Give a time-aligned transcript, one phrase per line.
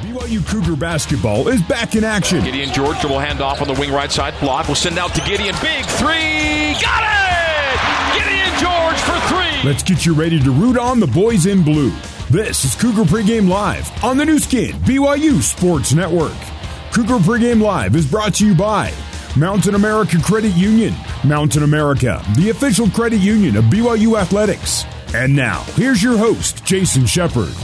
[0.00, 2.44] BYU Cougar basketball is back in action.
[2.44, 4.32] Gideon George will hand off on the wing right side.
[4.38, 5.56] Block will send out to Gideon.
[5.60, 6.76] Big three.
[6.80, 8.14] Got it!
[8.14, 9.68] Gideon George for three.
[9.68, 11.92] Let's get you ready to root on the boys in blue.
[12.30, 16.36] This is Cougar Pregame Live on the Nu Skin, BYU Sports Network.
[16.92, 18.92] Cougar Pregame Live is brought to you by
[19.36, 20.94] Mountain America Credit Union.
[21.24, 24.84] Mountain America, the official credit union of BYU Athletics.
[25.12, 27.54] And now, here's your host, Jason Shepard.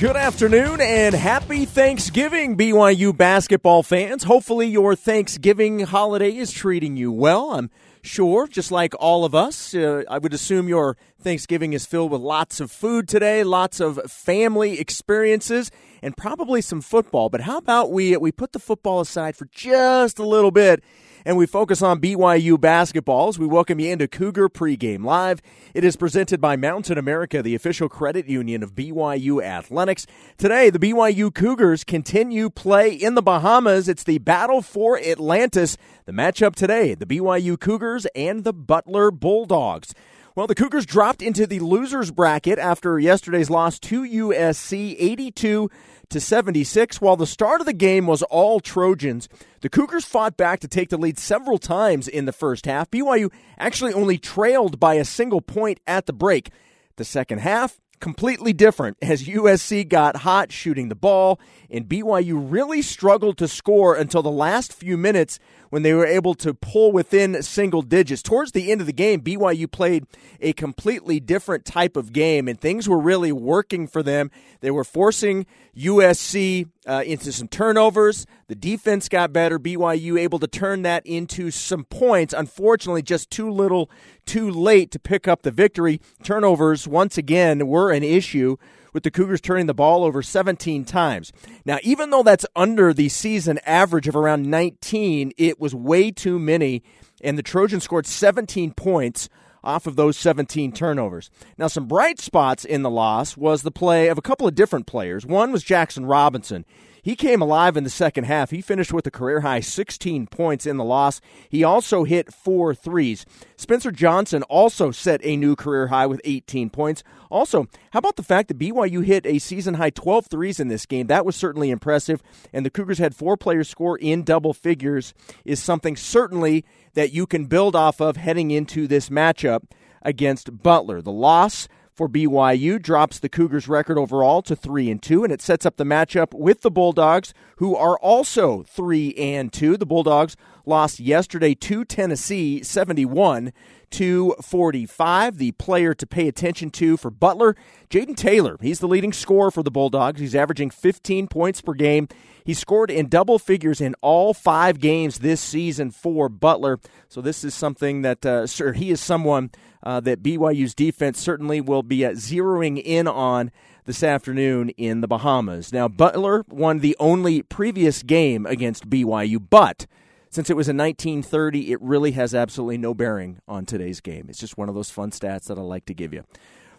[0.00, 4.24] Good afternoon and happy Thanksgiving, BYU basketball fans.
[4.24, 7.50] Hopefully, your Thanksgiving holiday is treating you well.
[7.50, 7.68] I'm
[8.00, 9.74] sure, just like all of us.
[9.74, 14.00] Uh, I would assume your Thanksgiving is filled with lots of food today, lots of
[14.10, 17.28] family experiences, and probably some football.
[17.28, 20.82] But how about we we put the football aside for just a little bit
[21.24, 25.42] and we focus on BYU basketball as we welcome you into Cougar Pregame Live.
[25.74, 30.06] It is presented by Mountain America, the official credit union of BYU Athletics.
[30.38, 33.88] Today, the BYU Cougars continue play in the Bahamas.
[33.88, 35.76] It's the battle for Atlantis.
[36.06, 39.94] The matchup today, the BYU Cougars and the Butler Bulldogs.
[40.36, 45.68] Well, the Cougars dropped into the losers bracket after yesterday's loss to USC 82
[46.10, 47.00] to 76.
[47.00, 49.28] While the start of the game was all Trojans,
[49.60, 52.90] the Cougars fought back to take the lead several times in the first half.
[52.90, 56.50] BYU actually only trailed by a single point at the break.
[56.96, 61.38] The second half, completely different as USC got hot shooting the ball,
[61.70, 65.38] and BYU really struggled to score until the last few minutes
[65.70, 68.22] when they were able to pull within single digits.
[68.22, 70.04] Towards the end of the game, BYU played
[70.40, 74.30] a completely different type of game, and things were really working for them.
[74.60, 75.46] They were forcing
[75.76, 78.26] USC uh, into some turnovers.
[78.48, 79.58] The defense got better.
[79.58, 82.34] BYU able to turn that into some points.
[82.34, 83.90] Unfortunately, just too little,
[84.26, 86.00] too late to pick up the victory.
[86.22, 88.56] Turnovers, once again, were an issue
[88.92, 91.32] with the Cougars turning the ball over 17 times.
[91.64, 96.38] Now, even though that's under the season average of around 19, it was way too
[96.38, 96.82] many,
[97.22, 99.28] and the Trojans scored 17 points
[99.62, 101.30] off of those 17 turnovers.
[101.58, 104.86] Now, some bright spots in the loss was the play of a couple of different
[104.86, 105.26] players.
[105.26, 106.64] One was Jackson Robinson.
[107.02, 108.50] He came alive in the second half.
[108.50, 111.20] He finished with a career high 16 points in the loss.
[111.48, 113.26] He also hit four threes.
[113.56, 117.02] Spencer Johnson also set a new career high with 18 points.
[117.30, 120.86] Also, how about the fact that BYU hit a season high 12 threes in this
[120.86, 121.06] game?
[121.06, 122.22] That was certainly impressive.
[122.52, 127.26] And the Cougars had four players score in double figures, is something certainly that you
[127.26, 129.62] can build off of heading into this matchup
[130.02, 131.02] against Butler.
[131.02, 131.68] The loss
[132.00, 135.76] for BYU drops the Cougars record overall to 3 and 2 and it sets up
[135.76, 139.76] the matchup with the Bulldogs who are also 3 and 2.
[139.76, 140.34] The Bulldogs
[140.64, 143.52] lost yesterday to Tennessee 71
[143.90, 145.36] to 45.
[145.36, 147.54] The player to pay attention to for Butler,
[147.90, 148.56] Jayden Taylor.
[148.62, 150.20] He's the leading scorer for the Bulldogs.
[150.20, 152.08] He's averaging 15 points per game.
[152.46, 156.80] He scored in double figures in all five games this season for Butler.
[157.10, 159.50] So this is something that, uh, sir, he is someone
[159.82, 163.50] uh, that BYU's defense certainly will be uh, zeroing in on
[163.84, 165.72] this afternoon in the Bahamas.
[165.72, 169.86] Now, Butler won the only previous game against BYU, but
[170.30, 174.26] since it was in 1930, it really has absolutely no bearing on today's game.
[174.28, 176.24] It's just one of those fun stats that I like to give you.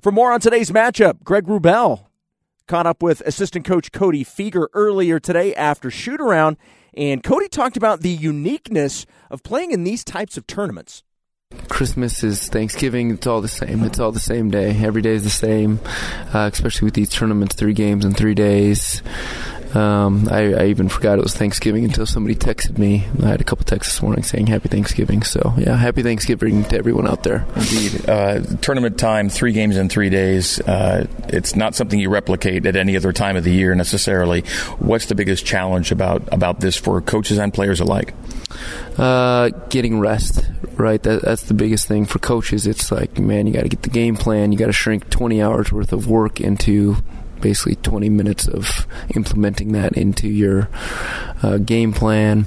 [0.02, 2.06] For more on today's matchup, Greg Wrubell
[2.68, 6.56] caught up with assistant coach Cody Fueger earlier today after shoot around,
[6.94, 11.04] and Cody talked about the uniqueness of playing in these types of tournaments.
[11.70, 13.12] Christmas is Thanksgiving.
[13.12, 13.84] It's all the same.
[13.84, 14.78] It's all the same day.
[14.84, 15.80] Every day is the same,
[16.34, 19.02] uh, especially with these tournaments, three games in three days.
[19.76, 23.08] Um, I, I, even forgot it was Thanksgiving until somebody texted me.
[23.24, 25.24] I had a couple texts this morning saying Happy Thanksgiving.
[25.24, 27.46] So, yeah, Happy Thanksgiving to everyone out there.
[27.56, 28.10] Indeed.
[28.10, 30.60] Uh, tournament time, three games in three days.
[30.60, 34.42] Uh, it's not something you replicate at any other time of the year necessarily.
[34.80, 38.14] What's the biggest challenge about, about this for coaches and players alike?
[38.98, 41.02] Uh, getting rest, right?
[41.02, 42.68] That, that's the biggest thing for coaches.
[42.68, 44.52] It's like, man, you got to get the game plan.
[44.52, 46.98] You got to shrink 20 hours worth of work into
[47.42, 50.70] basically 20 minutes of implementing that into your
[51.44, 52.46] uh, game plan.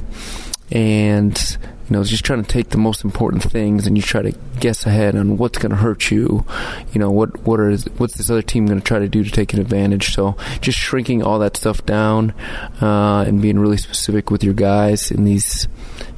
[0.70, 1.58] And
[1.88, 4.87] you know, just trying to take the most important things and you try to guess
[4.87, 6.46] ahead on what's going to hurt you.
[6.94, 9.31] You know, what what are what's this other team going to try to do to
[9.31, 10.14] take an advantage?
[10.14, 12.32] So just shrinking all that stuff down
[12.81, 15.69] uh, and being really specific with your guys in these,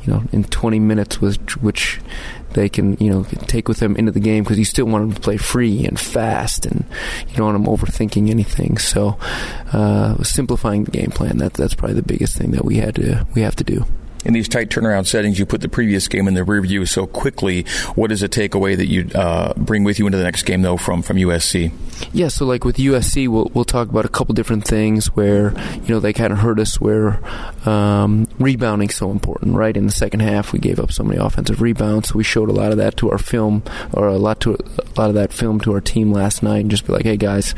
[0.05, 2.01] you know, in 20 minutes, which which
[2.57, 5.15] they can you know take with them into the game because you still want them
[5.15, 6.85] to play free and fast and
[7.29, 8.79] you don't want them overthinking anything.
[8.79, 9.17] So
[9.73, 13.27] uh, simplifying the game plan that that's probably the biggest thing that we had to
[13.35, 13.85] we have to do.
[14.27, 17.07] In these tight turnaround settings, you put the previous game in the rear view so
[17.07, 17.65] quickly.
[17.95, 20.77] What is a takeaway that you uh, bring with you into the next game, though,
[20.77, 21.73] from, from USC?
[22.13, 25.95] Yeah, so like with USC, we'll we'll talk about a couple different things where you
[25.95, 26.81] know they kind of hurt us.
[26.81, 27.21] Where
[27.67, 29.77] um, rebounding so important, right?
[29.77, 32.09] In the second half, we gave up so many offensive rebounds.
[32.09, 33.63] So we showed a lot of that to our film,
[33.93, 36.71] or a lot to a lot of that film to our team last night, and
[36.71, 37.55] just be like, hey guys,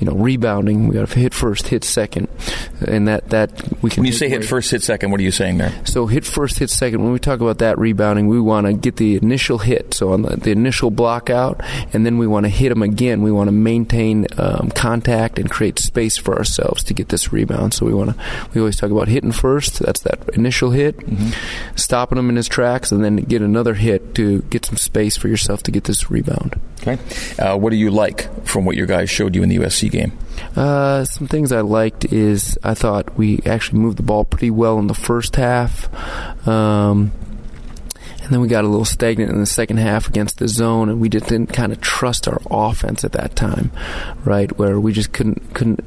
[0.00, 2.28] you know, rebounding, we got to hit first, hit second,
[2.86, 4.02] and that that we can.
[4.02, 4.38] When you say away.
[4.40, 5.72] hit first, hit second, what are you saying there?
[5.92, 7.02] So hit first, hit second.
[7.02, 10.22] When we talk about that rebounding, we want to get the initial hit, so on
[10.22, 11.60] the, the initial block out,
[11.92, 13.20] and then we want to hit them again.
[13.20, 17.74] We want to maintain um, contact and create space for ourselves to get this rebound.
[17.74, 18.24] So we want to.
[18.54, 19.80] We always talk about hitting first.
[19.80, 21.76] That's that initial hit, mm-hmm.
[21.76, 25.28] stopping him in his tracks, and then get another hit to get some space for
[25.28, 26.58] yourself to get this rebound.
[26.80, 26.96] Okay.
[27.38, 30.16] Uh, what do you like from what your guys showed you in the USC game?
[30.56, 34.78] Uh, some things I liked is I thought we actually moved the ball pretty well
[34.78, 35.88] in the first half.
[36.46, 37.12] Um,
[38.22, 41.00] and then we got a little stagnant in the second half against the zone, and
[41.00, 43.72] we just didn't kind of trust our offense at that time,
[44.24, 44.56] right?
[44.56, 45.84] Where we just couldn't couldn't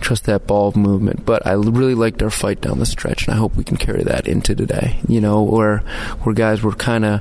[0.00, 1.26] trust that ball movement.
[1.26, 4.02] But I really liked our fight down the stretch, and I hope we can carry
[4.04, 5.00] that into today.
[5.06, 5.78] You know, where
[6.22, 7.20] where guys were kind of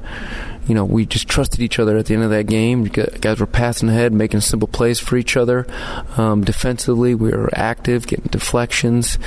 [0.69, 2.83] you know, we just trusted each other at the end of that game.
[2.83, 5.66] Guys were passing ahead, making simple plays for each other.
[6.16, 9.18] Um, defensively, we were active, getting deflections.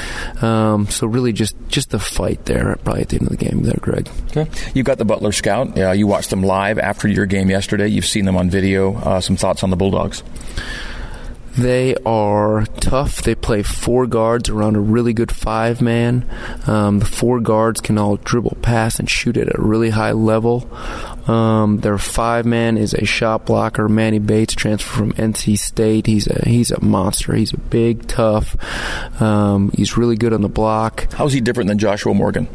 [0.41, 3.65] Um, so really, just just the fight there, probably at the end of the game
[3.65, 4.09] there, Greg.
[4.37, 5.77] Okay, you got the Butler scout.
[5.77, 7.89] Uh, you watched them live after your game yesterday.
[7.89, 8.95] You've seen them on video.
[8.95, 10.23] Uh, some thoughts on the Bulldogs?
[11.57, 13.23] They are tough.
[13.23, 16.27] They play four guards around a really good five man.
[16.67, 20.67] Um, the four guards can all dribble, pass, and shoot at a really high level.
[21.31, 23.89] Um, their five man is a shot blocker.
[23.89, 26.07] Manny Bates, transfer from NC State.
[26.07, 27.35] He's a he's a monster.
[27.35, 28.57] He's a big, tough.
[29.21, 31.13] Um, he's really good on the block.
[31.13, 32.49] How is he different than Joshua Morgan?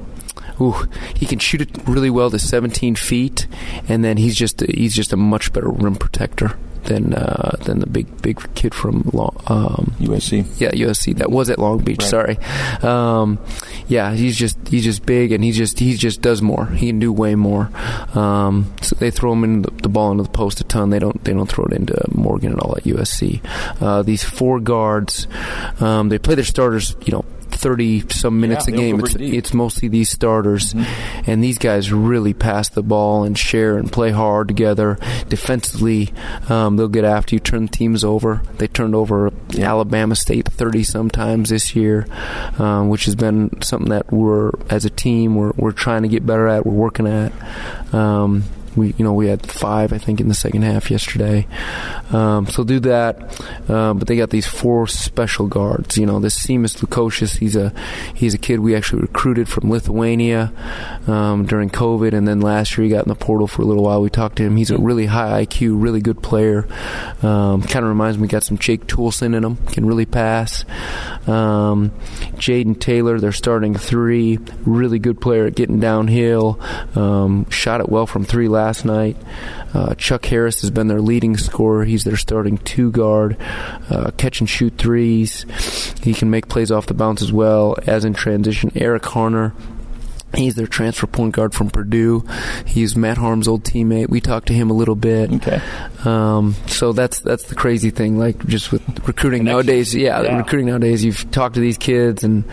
[0.59, 3.45] Ooh, he can shoot it really well to 17 feet,
[3.87, 6.57] and then he's just he's just a much better rim protector
[6.87, 10.59] than uh, than the big big kid from Long, um, USC.
[10.59, 11.17] Yeah, USC.
[11.17, 11.99] That was at Long Beach.
[11.99, 12.09] Right.
[12.09, 12.37] Sorry.
[12.81, 13.39] Um,
[13.87, 16.65] yeah, he's just he's just big, and he just he just does more.
[16.65, 17.69] He can do way more.
[18.15, 20.89] Um, so they throw him in the, the, ball into the post a ton.
[20.89, 23.41] They don't they don't throw it into Morgan at all at USC.
[23.81, 25.27] Uh, these four guards,
[25.79, 26.95] um, they play their starters.
[27.05, 27.25] You know,
[27.57, 28.99] 30 some minutes yeah, a game.
[28.99, 30.73] It's, it's, mostly these starters.
[30.73, 31.31] Mm-hmm.
[31.31, 34.97] And these guys really pass the ball and share and play hard together.
[35.29, 36.13] Defensively,
[36.49, 38.41] um, they'll get after you, turn teams over.
[38.57, 39.69] They turned over yeah.
[39.69, 42.07] Alabama State 30 sometimes this year,
[42.59, 46.25] um, which has been something that we're, as a team, we're, we're trying to get
[46.25, 47.31] better at, we're working at.
[47.93, 48.43] Um,
[48.77, 51.47] we you know we had five I think in the second half yesterday.
[52.11, 55.97] Um, so do that, uh, but they got these four special guards.
[55.97, 57.73] You know this Simas Lukosius, he's a
[58.13, 60.51] he's a kid we actually recruited from Lithuania
[61.07, 63.83] um, during COVID, and then last year he got in the portal for a little
[63.83, 64.01] while.
[64.01, 64.55] We talked to him.
[64.55, 66.67] He's a really high IQ, really good player.
[67.21, 69.57] Um, kind of reminds me got some Jake Toolson in him.
[69.67, 70.63] Can really pass.
[71.27, 71.91] Um,
[72.35, 76.59] Jayden Taylor, they're starting three, really good player at getting downhill.
[76.95, 79.15] Um, shot it well from three last last night.
[79.73, 81.85] Uh, Chuck Harris has been their leading scorer.
[81.85, 83.37] He's their starting two guard.
[83.89, 85.45] Uh, catch and shoot threes.
[86.03, 88.73] He can make plays off the bounce as well as in transition.
[88.75, 89.53] Eric Hunter
[90.33, 92.25] He's their transfer point guard from Purdue.
[92.65, 94.09] He's Matt Haarms' old teammate.
[94.09, 95.31] We talked to him a little bit.
[95.31, 95.61] Okay.
[96.03, 98.19] Um, so that's that's the crazy thing.
[98.19, 102.43] Like just with recruiting nowadays, yeah, yeah, recruiting nowadays, you've talked to these kids and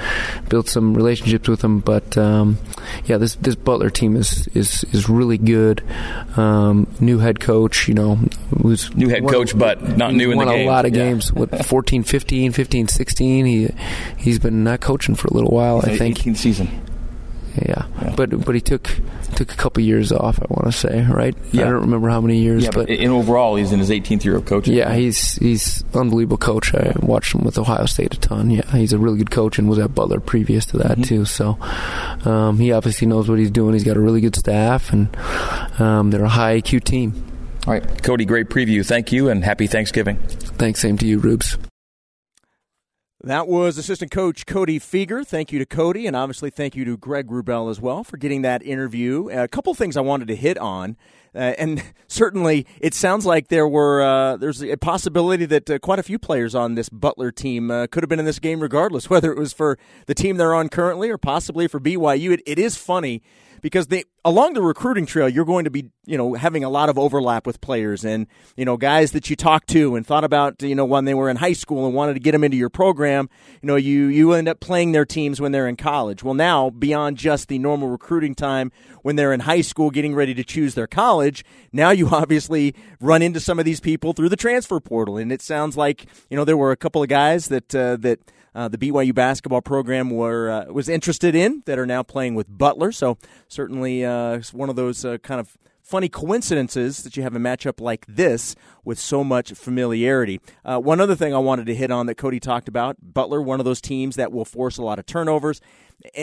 [0.49, 1.81] built some relationships with them.
[1.81, 2.59] But um,
[3.07, 5.83] yeah, this this Butler team is is is really good.
[6.37, 8.15] Um, new head coach, you know,
[8.63, 10.53] who's new head coach, but not new in the game.
[10.53, 11.05] Won a lot of yeah.
[11.05, 11.33] games.
[11.33, 13.47] What 14, 15, 15, 16.
[13.47, 13.69] He
[14.17, 15.81] he's been not coaching for a little while.
[15.81, 16.84] He's I think 18th season
[17.57, 17.87] yeah.
[18.03, 18.15] yeah.
[18.17, 18.91] But but he took
[19.37, 20.39] took a couple years off.
[20.41, 21.35] I want to say right.
[21.53, 21.63] Yeah.
[21.63, 22.65] I don't remember how many years.
[22.65, 24.75] Yeah, but, in overall, he's in his 18th year of coaching.
[24.75, 26.75] Yeah, he's he's unbelievable coach.
[26.75, 28.51] I watched him with Ohio State a ton.
[28.51, 31.03] Yeah, he's a really good coach and was at Butler previous to that mm-hmm.
[31.03, 31.25] too.
[31.25, 31.59] So
[32.29, 33.75] um, he obviously knows what he's doing.
[33.75, 35.15] He's got a really good staff and
[35.79, 37.25] um, they're a high IQ team.
[37.67, 38.87] All right, Cody, great preview.
[38.87, 40.17] Thank you and happy Thanksgiving.
[40.19, 41.57] Thanks, same to you, Rubes.
[43.25, 45.27] That was assistant coach Cody Fueger.
[45.27, 48.43] Thank you to Cody, and obviously thank you to Greg Wrubell as well for getting
[48.43, 49.31] that interview.
[49.31, 50.99] A couple things I wanted to hit on,
[51.35, 55.99] uh, and certainly it sounds like there were uh, there's a possibility that uh, quite
[55.99, 59.09] a few players on this Butler team uh, could have been in this game, regardless
[59.11, 62.33] whether it was for the team they're on currently or possibly for BYU.
[62.33, 63.23] it, it is funny
[63.65, 66.91] because they along the recruiting trail you're going to be you know having a lot
[66.91, 68.27] of overlap with players and
[68.59, 71.31] you know guys that you talked to and thought about you know when they were
[71.31, 73.27] in high school and wanted to get them into your program
[73.63, 76.23] you know you you end up playing their teams when they're in college.
[76.23, 80.35] Well now beyond just the normal recruiting time when they're in high school getting ready
[80.35, 81.43] to choose their college
[81.73, 85.17] now you obviously run into some of these people through the transfer portal.
[85.17, 88.21] And it sounds like you know there were a couple of guys that uh, that
[88.55, 92.47] uh, the BYU basketball program were uh, was interested in that are now playing with
[92.49, 92.93] Butler.
[92.93, 93.19] So
[93.49, 97.79] certainly uh, one of those uh, kind of funny coincidences that you have a matchup
[97.79, 100.41] like this with so much familiarity.
[100.65, 103.61] Uh, one other thing I wanted to hit on that Cody talked about Butler, one
[103.61, 105.61] of those teams that will force a lot of turnovers.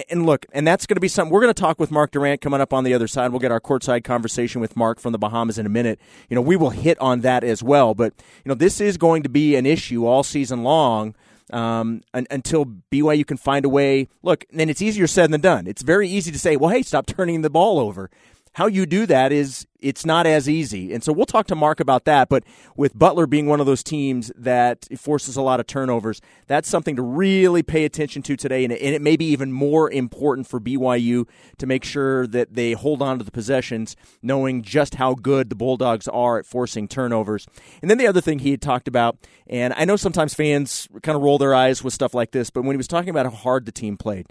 [0.09, 2.41] And look, and that's going to be something we're going to talk with Mark Durant
[2.41, 3.31] coming up on the other side.
[3.31, 5.99] We'll get our courtside conversation with Mark from the Bahamas in a minute.
[6.27, 7.93] You know, we will hit on that as well.
[7.93, 11.15] But, you know, this is going to be an issue all season long
[11.53, 14.07] um, un- until BYU can find a way.
[14.23, 15.67] Look, and it's easier said than done.
[15.67, 18.09] It's very easy to say, well, hey, stop turning the ball over
[18.53, 20.93] how you do that is it's not as easy.
[20.93, 22.27] And so we'll talk to Mark about that.
[22.27, 22.43] But
[22.75, 26.95] with Butler being one of those teams that forces a lot of turnovers, that's something
[26.97, 28.63] to really pay attention to today.
[28.63, 31.27] And it, may be even more important for BYU
[31.57, 35.55] to make sure that they hold on to the possessions, knowing just how good the
[35.55, 37.47] Bulldogs are at forcing turnovers.
[37.81, 39.17] And then the other thing he had talked about,
[39.47, 42.63] and I know sometimes fans kind of roll their eyes with stuff like this, but
[42.63, 44.27] when he was talking about how hard the team played,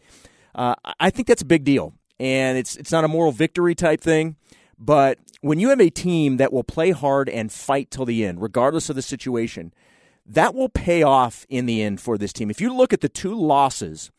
[0.55, 4.01] uh, I think that's a big deal and it's it's not a moral victory type
[4.01, 4.37] thing,
[4.79, 8.43] but when you have a team that will play hard and fight till the end,
[8.43, 9.73] regardless of the situation,
[10.27, 12.51] that will pay off in the end for this team.
[12.51, 14.11] If you look at the two losses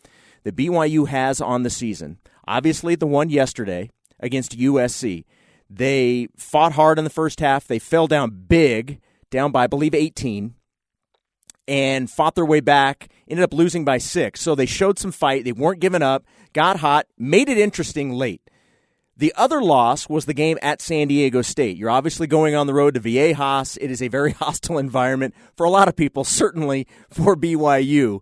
[0.43, 2.17] that BYU has on the season,
[2.47, 5.23] obviously the one yesterday against USC,
[5.69, 7.67] they fought hard in the first half.
[7.67, 10.55] They fell down big, down by I believe 18
[11.71, 14.41] and fought their way back, ended up losing by six.
[14.41, 15.45] So they showed some fight.
[15.45, 18.41] They weren't giving up, got hot, made it interesting late.
[19.15, 21.77] The other loss was the game at San Diego State.
[21.77, 23.77] You're obviously going on the road to Viejas.
[23.79, 28.19] It is a very hostile environment for a lot of people, certainly for BYU.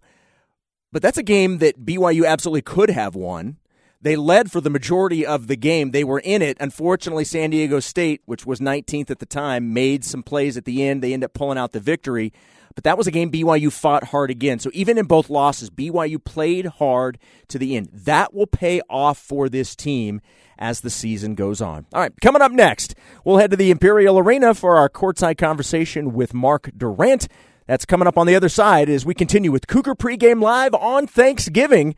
[0.92, 3.58] But that's a game that BYU absolutely could have won.
[4.02, 5.92] They led for the majority of the game.
[5.92, 6.58] They were in it.
[6.60, 10.84] Unfortunately, San Diego State, which was 19th at the time, made some plays at the
[10.84, 11.02] end.
[11.02, 12.32] They end up pulling out the victory.
[12.76, 14.60] But that was a game BYU fought hard again.
[14.60, 17.18] So even in both losses, BYU played hard
[17.50, 17.90] to the end.
[17.92, 20.22] That will pay off for this team
[20.58, 21.86] as the season goes on.
[21.94, 26.14] All right, coming up next, we'll head to the Imperial Arena for our courtside conversation
[26.14, 27.28] with Mark Durant.
[27.66, 31.06] That's coming up on the other side as we continue with Cougar Pregame Live on
[31.06, 31.96] Thanksgiving,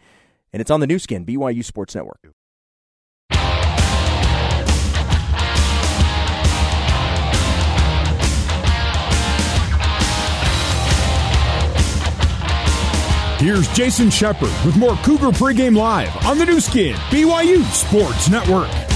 [0.53, 2.31] and it's on the Nu Skin, BYU Sports Network.
[13.41, 18.90] Here's Jason Shepard with more Cougar Pregame Live on the Nu Skin, BYU Sports Network.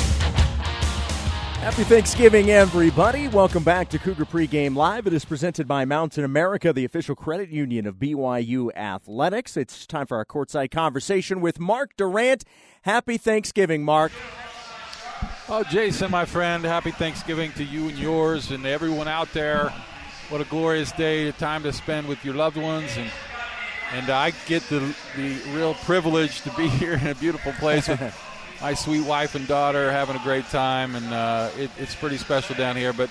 [1.65, 3.27] Happy Thanksgiving, everybody.
[3.27, 5.07] Welcome back to Cougar Pregame Live.
[5.07, 9.57] It is presented by Mountain America, the official credit union of BYU Athletics.
[9.57, 12.43] It's time for our courtside conversation with Mark Durant.
[12.83, 14.11] Happy Thanksgiving, Mark.
[15.49, 19.73] Oh, Jason, my friend, happy Thanksgiving to you and yours and everyone out there.
[20.29, 23.09] What a glorious day, a time to spend with your loved ones and–
[23.91, 27.87] and I get the the real privilege to be here in a beautiful place
[28.61, 32.55] my sweet wife and daughter, having a great time, and uh, it, it's pretty special
[32.55, 32.93] down here.
[32.93, 33.09] But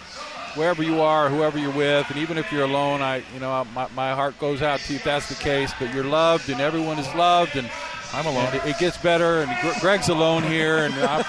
[0.55, 3.89] wherever you are, whoever you're with, and even if you're alone, I you know my,
[3.95, 5.73] my heart goes out to you if that's the case.
[5.79, 7.71] But you're loved, and everyone is loved, and
[8.13, 8.55] I'm alone.
[8.55, 11.25] It, it, gets better, and Greg's alone here, and I'm,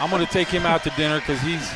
[0.00, 1.68] I'm going to take him out to dinner because he's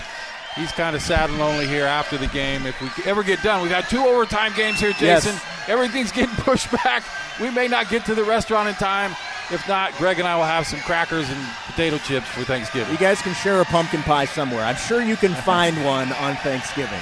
[0.55, 2.67] he's kind of sad and lonely here after the game.
[2.67, 5.35] If we ever get done, we've got two overtime games here, Jason.
[5.35, 5.69] Yes.
[5.69, 7.05] Everything's getting pushed back.
[7.41, 9.15] We may not get to the restaurant in time.
[9.51, 12.93] If not, Greg and I will have some crackers and potato chips for Thanksgiving.
[12.93, 14.65] You guys can share a pumpkin pie somewhere.
[14.65, 17.01] I'm sure you can find one on Thanksgiving.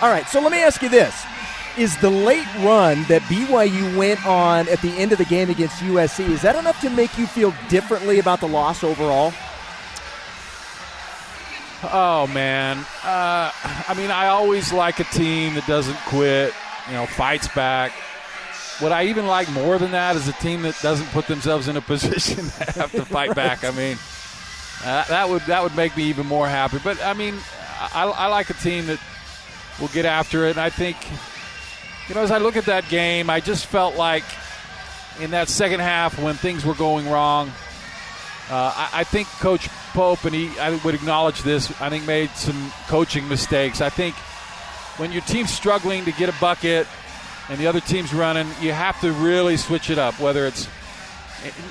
[0.00, 1.24] All right, so let me ask you this.
[1.76, 5.76] Is the late run that BYU went on at the end of the game against
[5.80, 9.32] USC, is that enough to make you feel differently about the loss overall?
[11.84, 16.52] Oh man, uh, I mean, I always like a team that doesn't quit,
[16.88, 17.92] you know, fights back.
[18.80, 21.76] What I even like more than that is a team that doesn't put themselves in
[21.76, 23.64] a position to have to fight back.
[23.64, 23.96] I mean,
[24.84, 26.78] uh, that would that would make me even more happy.
[26.82, 27.34] But I mean,
[27.94, 29.00] I, I like a team that
[29.80, 30.50] will get after it.
[30.50, 30.96] And I think,
[32.08, 34.24] you know, as I look at that game, I just felt like
[35.20, 37.50] in that second half when things were going wrong
[38.50, 42.30] uh, I, I, think Coach Pope, and he, I would acknowledge this, I think made
[42.30, 43.82] some coaching mistakes.
[43.82, 44.14] I think
[44.96, 46.86] when your team's struggling to get a bucket
[47.48, 50.68] and the other team's running, you have to really switch it up, whether it's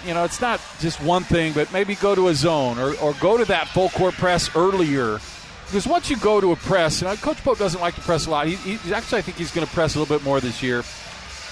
[0.06, 3.14] you know, it's not just one thing, but maybe go to a zone or, or
[3.20, 5.20] go to that full court press earlier.
[5.66, 8.02] Because once you go to a press, you uh, know, Coach Pope doesn't like to
[8.02, 8.48] press a lot.
[8.48, 10.78] He, he actually, I think he's going to press a little bit more this year.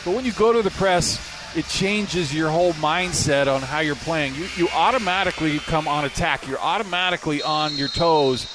[0.05, 1.20] But when you go to the press,
[1.58, 4.36] it changes your whole mindset on how you're playing.
[4.36, 6.48] You, you automatically come on attack.
[6.48, 8.48] You're automatically on your toes,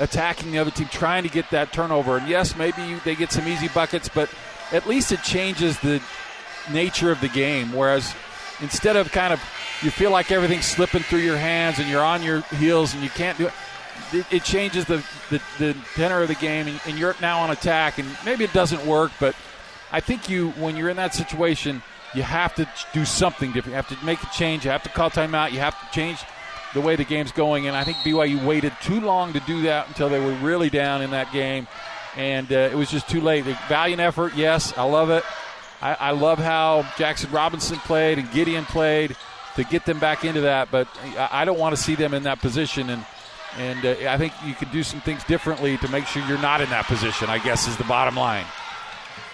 [0.00, 2.16] attacking the other team, trying to get that turnover.
[2.16, 4.28] And yes, maybe you, they get some easy buckets, but
[4.74, 6.02] at least it changes the
[6.70, 7.72] nature of the game.
[7.72, 8.14] Whereas
[8.60, 9.40] instead of kind of
[9.82, 13.10] you feel like everything's slipping through your hands and you're on your heels and you
[13.10, 13.52] can't do it.
[14.30, 17.98] It, changes the, the, the, tenor of the game, and, and you're now on attack.
[17.98, 19.34] And maybe it doesn't work, but
[19.90, 21.82] I think you, when you're in that situation,
[22.14, 23.72] you have to do something different.
[23.72, 24.64] You have to make a change.
[24.64, 25.52] You have to call timeout.
[25.52, 26.20] You have to change
[26.74, 27.66] the way the game's going.
[27.66, 31.02] And I think BYU waited too long to do that until they were really down
[31.02, 31.66] in that game,
[32.16, 33.44] and uh, it was just too late.
[33.44, 35.24] The valiant effort, yes, I love it.
[35.80, 39.16] I, I love how Jackson Robinson played and Gideon played
[39.56, 42.40] to get them back into that, but I don't want to see them in that
[42.40, 42.90] position.
[42.90, 43.04] And
[43.56, 46.60] and uh, I think you can do some things differently to make sure you're not
[46.60, 47.28] in that position.
[47.28, 48.46] I guess is the bottom line.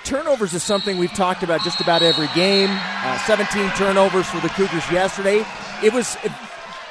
[0.05, 2.69] Turnovers is something we've talked about just about every game.
[2.71, 5.45] Uh, 17 turnovers for the Cougars yesterday.
[5.83, 6.17] It was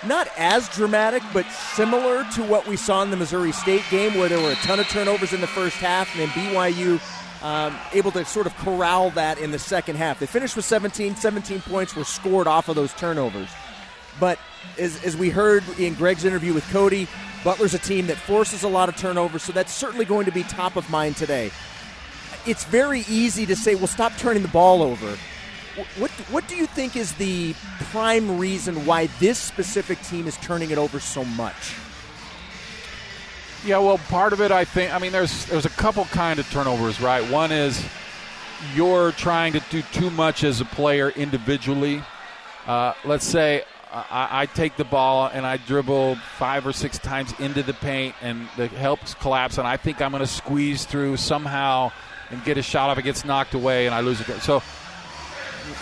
[0.06, 4.30] not as dramatic, but similar to what we saw in the Missouri State game, where
[4.30, 7.02] there were a ton of turnovers in the first half, and then BYU
[7.44, 10.20] um, able to sort of corral that in the second half.
[10.20, 11.16] They finished with 17.
[11.16, 13.50] 17 points were scored off of those turnovers.
[14.20, 14.40] But
[14.78, 17.08] as, as we heard in Greg's interview with Cody,
[17.44, 20.44] Butler's a team that forces a lot of turnovers, so that's certainly going to be
[20.44, 21.52] top of mind today.
[22.46, 25.18] It's very easy to say, well, stop turning the ball over.
[25.98, 27.54] What, what do you think is the
[27.92, 31.76] prime reason why this specific team is turning it over so much?
[33.66, 34.94] Yeah, well, part of it, I think.
[34.94, 37.30] I mean, there's there's a couple kind of turnovers, right?
[37.30, 37.84] One is
[38.74, 42.02] you're trying to do too much as a player individually.
[42.66, 47.34] Uh, let's say I, I, take the ball and I dribble five or six times
[47.40, 51.18] into the paint, and the helps collapse, and I think I'm going to squeeze through
[51.18, 51.92] somehow
[52.30, 52.98] and get a shot off.
[52.98, 54.42] It gets knocked away, and I lose it.
[54.42, 54.62] So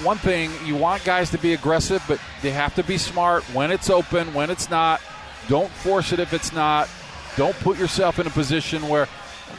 [0.03, 3.71] one thing you want guys to be aggressive, but they have to be smart when
[3.71, 5.01] it's open, when it's not.
[5.47, 6.89] Don't force it if it's not.
[7.35, 9.07] Don't put yourself in a position where,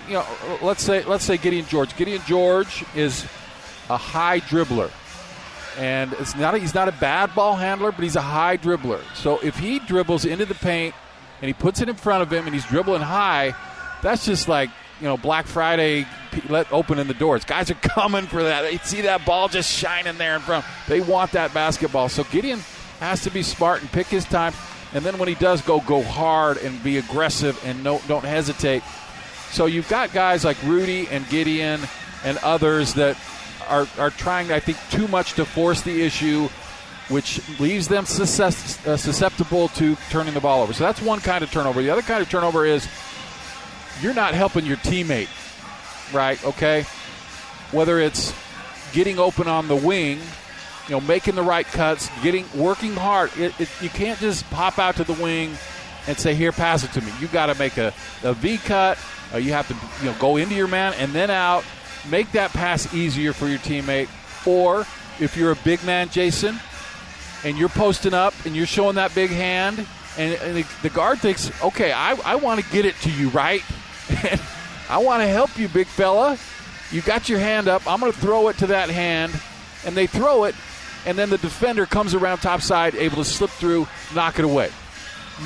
[0.06, 0.26] you know,
[0.62, 1.96] let's say let's say Gideon George.
[1.96, 3.24] Gideon George is
[3.88, 4.90] a high dribbler,
[5.78, 9.02] and it's not a, he's not a bad ball handler, but he's a high dribbler.
[9.14, 10.94] So if he dribbles into the paint
[11.40, 13.54] and he puts it in front of him and he's dribbling high,
[14.02, 16.06] that's just like you know Black Friday
[16.48, 17.44] let opening the doors.
[17.44, 18.62] Guys are coming for that.
[18.62, 20.64] They see that ball just shining there in front.
[20.86, 22.08] They want that basketball.
[22.08, 22.60] So Gideon
[23.00, 24.52] has to be smart and pick his time.
[24.92, 28.82] And then when he does go, go hard and be aggressive and no, don't hesitate.
[29.50, 31.80] So you've got guys like Rudi and Gideon
[32.24, 33.16] and others that
[33.68, 36.48] are, are trying, I think, too much to force the issue,
[37.08, 40.72] which leaves them uh, susceptible to turning the ball over.
[40.72, 41.82] So that's one kind of turnover.
[41.82, 42.88] The other kind of turnover is
[44.00, 45.28] you're not helping your teammate,
[46.12, 46.42] right?
[46.44, 46.84] Okay?
[47.72, 48.34] Whether it's
[48.92, 50.20] getting open on the wing–
[50.88, 53.30] you know, making the right cuts, getting working hard.
[53.36, 55.56] It, it, you can't just pop out to the wing
[56.06, 57.92] and say, "Here, pass it to me." You got to make a,
[58.22, 58.98] a V cut.
[59.32, 61.64] Uh, you have to you know go into your man and then out.
[62.08, 64.08] Make that pass easier for your teammate.
[64.46, 64.86] Or
[65.20, 66.58] if you're a big man, Jason,
[67.44, 71.18] and you're posting up and you're showing that big hand, and, and the, the, guard
[71.18, 73.62] thinks, "Okay, I, I want to get it to you, right?"
[74.88, 76.38] I want to help you, big fella.
[76.90, 77.86] You got your hand up.
[77.86, 79.32] I'm going to throw it to that hand,
[79.84, 80.54] and they throw it,
[81.04, 84.70] and then the defender comes around topside, able to slip through, knock it away.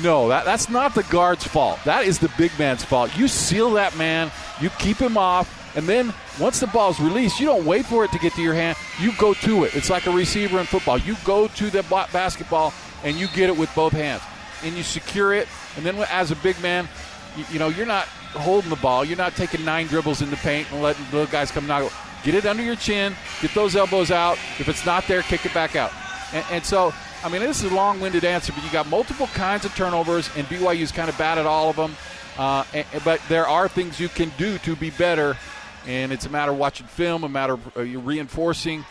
[0.01, 1.79] No, that, that's not the guard's fault.
[1.85, 3.15] That is the big man's fault.
[3.17, 7.45] You seal that man, you keep him off, and then once the ball's released, you
[7.45, 8.77] don't wait for it to get to your hand.
[8.99, 9.75] You go to it.
[9.75, 10.97] It's like a receiver in football.
[10.97, 14.21] You go to the basketball and you get it with both hands,
[14.63, 15.47] and you secure it.
[15.75, 16.87] And then as a big man,
[17.35, 19.05] you, you know you're not holding the ball.
[19.05, 21.91] You're not taking nine dribbles in the paint and letting little guys come knock.
[22.23, 23.15] Get it under your chin.
[23.41, 24.37] Get those elbows out.
[24.59, 25.91] If it's not there, kick it back out.
[26.33, 26.93] And, and so,
[27.23, 30.47] I mean, this is a long-winded answer, but you got multiple kinds of turnovers, and
[30.47, 31.95] BYU's kind of bad at all of them.
[32.37, 35.37] Uh, and, but there are things you can do to be better,
[35.85, 38.85] and it's a matter of watching film, a matter of uh, reinforcing,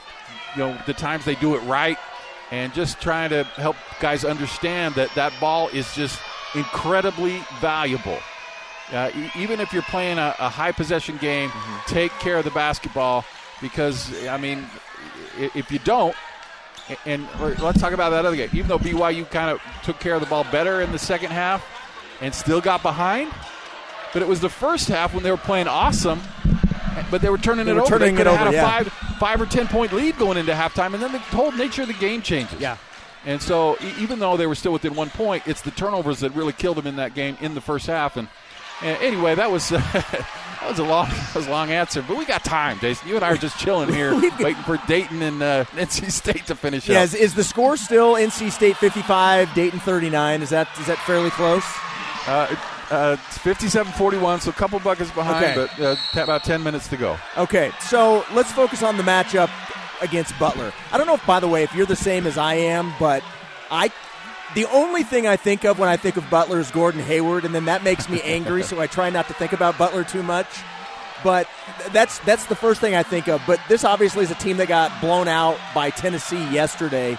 [0.55, 1.99] you know, the times they do it right,
[2.51, 6.21] and just trying to help guys understand that that ball is just
[6.55, 8.19] incredibly valuable.
[8.93, 11.95] Uh, even if you're playing a, a high possession game, mm-hmm.
[11.95, 13.25] take care of the basketball
[13.61, 14.67] because, I mean,
[15.39, 16.15] if you don't,
[17.07, 18.51] and let's talk about that other game.
[18.53, 21.65] Even though BYU kind of took care of the ball better in the second half
[22.21, 23.33] and still got behind,
[24.13, 26.21] but it was the first half when they were playing awesome,
[27.11, 27.99] but they were turning they it were over.
[27.99, 28.71] Turning they it over, had a yeah.
[28.71, 31.89] five, five or ten point lead going into halftime, and then the whole nature of
[31.89, 32.61] the game changes.
[32.61, 32.77] Yeah.
[33.25, 36.35] And so, e- even though they were still within one point, it's the turnovers that
[36.35, 38.17] really killed them in that game in the first half.
[38.17, 38.29] And
[38.83, 40.27] anyway, that was that
[40.69, 43.09] was a long that was a long answer, but we got time, Jason.
[43.09, 46.55] You and I are just chilling here, waiting for Dayton and uh, NC State to
[46.55, 47.05] finish Yeah, up.
[47.05, 50.43] is, is the score still NC State 55, Dayton 39?
[50.43, 51.65] Is that is that fairly close?
[52.27, 52.55] Uh,
[52.91, 55.69] uh, 57-41, so a couple buckets behind, Okay.
[55.77, 55.83] but
[56.19, 57.17] uh, about 10 minutes to go.
[57.39, 59.51] Okay, so let's focus on the matchup
[60.03, 60.73] against Butler.
[60.93, 63.23] I don't know if, by the way, if you're the same as I am, but
[63.71, 63.91] I.
[64.55, 67.55] The only thing I think of when I think of Butler is Gordon Hayward, and
[67.55, 70.47] then that makes me angry, so I try not to think about Butler too much.
[71.25, 71.49] But
[71.93, 73.41] that's that's the first thing I think of.
[73.47, 77.15] But this obviously is a team that got blown out by Tennessee yesterday.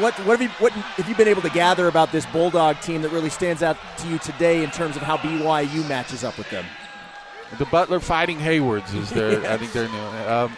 [0.00, 3.02] What what have you what have you been able to gather about this Bulldog team
[3.02, 6.50] that really stands out to you today in terms of how BYU matches up with
[6.50, 6.64] them?
[7.58, 9.44] The Butler Fighting Haywards is their.
[9.50, 10.30] I think they're new.
[10.30, 10.56] Um,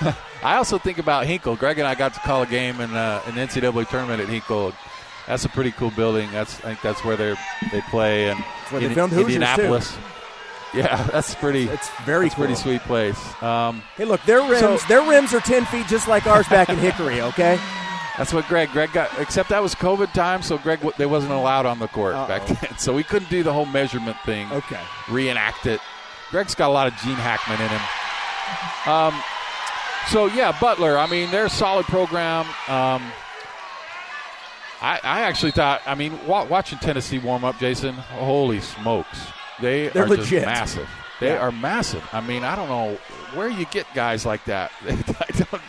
[0.42, 1.56] I also think about Hinkle.
[1.56, 4.72] Greg and I got to call a game in uh, an NCAA tournament at Hinkle.
[5.26, 6.30] That's a pretty cool building.
[6.32, 7.34] That's I think that's where they
[7.72, 8.38] they play and
[8.70, 9.34] where they in filmed Hoosiers, too.
[9.42, 9.96] Indianapolis.
[10.74, 11.68] Yeah, that's pretty.
[11.68, 13.18] It's very a pretty sweet place.
[13.42, 16.68] Um, Hey, look, their rims So- their rims are ten feet just like ours back
[16.68, 17.20] in Hickory.
[17.34, 17.58] Okay.
[18.18, 18.70] That's what Greg.
[18.70, 19.10] Greg got.
[19.18, 22.58] Except that was COVID time, so Greg they wasn't allowed on the court back Uh-oh.
[22.60, 24.50] then, so we couldn't do the whole measurement thing.
[24.52, 24.80] Okay.
[25.08, 25.80] Reenact it.
[26.30, 28.92] Greg's got a lot of Gene Hackman in him.
[28.92, 29.14] Um,
[30.10, 30.96] so yeah, Butler.
[30.98, 32.46] I mean, they're a solid program.
[32.68, 33.02] Um,
[34.84, 35.80] I, I actually thought.
[35.86, 37.94] I mean, wa- watching Tennessee warm up, Jason.
[37.94, 39.18] Holy smokes,
[39.60, 40.28] they They're are legit.
[40.28, 40.88] just massive.
[41.20, 41.38] They Yeah.
[41.40, 42.02] are massive.
[42.12, 42.98] I mean, I don't know
[43.34, 44.72] where you get guys like that.
[44.86, 45.62] I don't,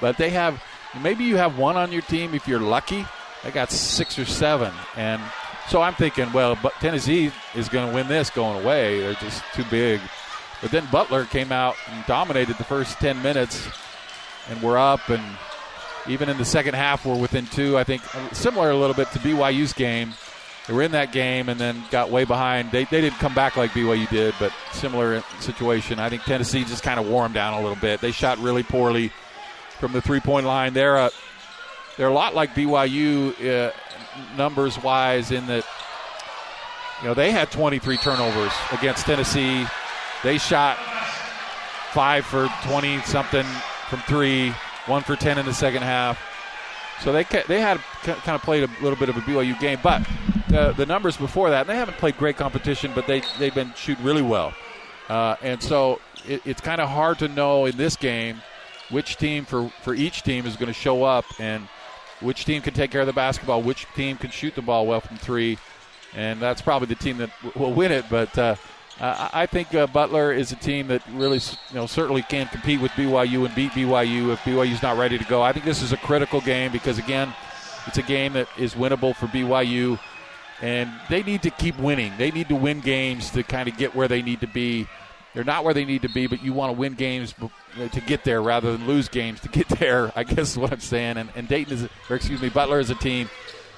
[0.00, 0.62] but they have.
[1.02, 3.06] Maybe you have one on your team if you're lucky.
[3.42, 5.20] They got six or seven, and
[5.68, 9.00] so I'm thinking, well, but Tennessee is going to win this going away.
[9.00, 10.00] They're just too big.
[10.60, 13.66] But then Butler came out and dominated the first ten minutes,
[14.48, 15.08] and we're up.
[15.08, 15.22] And
[16.06, 17.78] even in the second half, we're within two.
[17.78, 20.14] I think similar a little bit to BYU's game.
[20.66, 22.70] They were in that game and then got way behind.
[22.70, 25.98] They, they didn't come back like BYU did, but similar situation.
[25.98, 28.00] I think Tennessee just kind of wore them down a little bit.
[28.00, 29.12] They shot really poorly
[29.80, 30.72] from the three point line.
[30.72, 31.10] They're a,
[31.96, 33.72] they're a lot like BYU uh,
[34.36, 35.64] numbers wise in that
[37.00, 39.66] you know they had 23 turnovers against Tennessee.
[40.22, 40.78] They shot
[41.90, 43.44] five for 20 something
[43.88, 44.54] from three,
[44.86, 46.20] one for 10 in the second half.
[47.00, 50.06] So they they had kind of played a little bit of a BYU game, but
[50.48, 54.04] the, the numbers before that they haven't played great competition, but they they've been shooting
[54.04, 54.54] really well,
[55.08, 58.40] uh, and so it, it's kind of hard to know in this game
[58.90, 61.66] which team for for each team is going to show up and
[62.20, 65.00] which team can take care of the basketball, which team can shoot the ball well
[65.00, 65.58] from three,
[66.14, 68.04] and that's probably the team that w- will win it.
[68.08, 68.54] But uh,
[69.02, 72.80] I I think uh, Butler is a team that really, you know, certainly can compete
[72.80, 75.42] with BYU and beat BYU if BYU's not ready to go.
[75.42, 77.34] I think this is a critical game because again,
[77.86, 79.98] it's a game that is winnable for BYU,
[80.60, 82.12] and they need to keep winning.
[82.16, 84.86] They need to win games to kind of get where they need to be.
[85.34, 88.00] They're not where they need to be, but you want to win games uh, to
[88.02, 90.12] get there rather than lose games to get there.
[90.14, 91.16] I guess is what I'm saying.
[91.16, 93.28] And, and Dayton is, or excuse me, Butler is a team.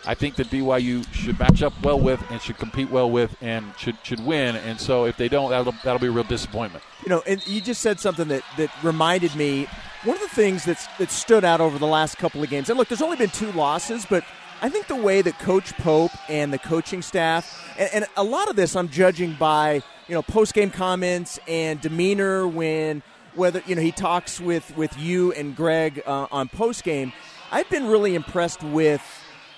[0.06, 3.72] I think that BYU should match up well with and should compete well with and
[3.78, 4.56] should should win.
[4.56, 6.84] And so if they don't, that'll that'll be a real disappointment.
[7.04, 9.66] You know, and you just said something that, that reminded me.
[10.04, 12.78] One of the things that's that stood out over the last couple of games, and
[12.78, 14.24] look, there's only been two losses, but
[14.60, 18.48] I think the way that Coach Pope and the coaching staff, and, and a lot
[18.48, 23.02] of this I'm judging by you know post game comments and demeanor when
[23.34, 27.12] whether you know he talks with with you and Greg uh, on post game.
[27.50, 29.02] I've been really impressed with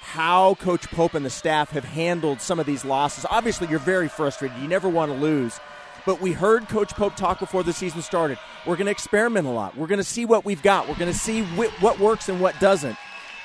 [0.07, 3.27] how Coach Pope and the staff have handled some of these losses.
[3.29, 4.57] Obviously, you're very frustrated.
[4.59, 5.59] You never want to lose.
[6.07, 8.38] But we heard Coach Pope talk before the season started.
[8.64, 9.77] We're going to experiment a lot.
[9.77, 10.88] We're going to see what we've got.
[10.88, 12.97] We're going to see wh- what works and what doesn't.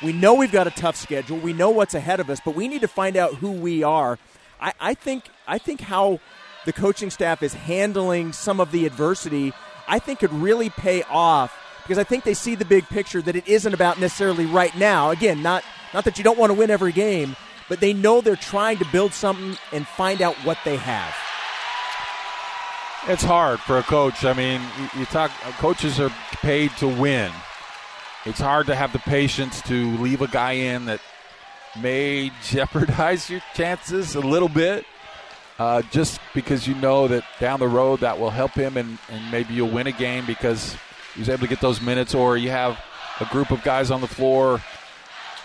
[0.04, 1.38] We know we've got a tough schedule.
[1.38, 4.20] We know what's ahead of us, but we need to find out who we are.
[4.62, 6.20] I, I think I think how
[6.66, 9.52] the coaching staff is handling some of the adversity,
[9.88, 13.36] I think could really pay off because I think they see the big picture that
[13.36, 15.10] it isn't about necessarily right now.
[15.10, 17.36] Again, not not that you don't want to win every game,
[17.70, 21.16] but they know they're trying to build something and find out what they have.
[23.08, 24.26] It's hard for a coach.
[24.26, 24.62] I mean,
[24.96, 25.32] you, talk.
[25.58, 27.32] Coaches are paid to win.
[28.26, 31.02] It's hard to have the patience to leave a guy in that
[31.80, 34.86] may jeopardize your chances a little bit,
[35.58, 39.32] uh, just because you know that down the road that will help him, and, and
[39.32, 40.76] maybe you'll win a game because
[41.16, 42.80] he's able to get those minutes, or you have
[43.20, 44.62] a group of guys on the floor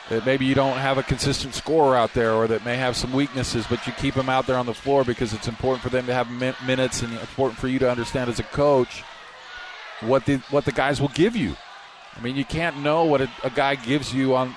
[0.08, 3.12] that maybe you don't have a consistent scorer out there or that may have some
[3.12, 6.06] weaknesses, but you keep them out there on the floor because it's important for them
[6.06, 9.02] to have min- minutes and important for you to understand as a coach
[10.00, 11.56] what the what the guys will give you.
[12.16, 14.56] I mean, you can't know what a, a guy gives you on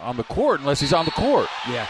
[0.00, 1.48] on the court unless he's on the court.
[1.68, 1.86] Yeah.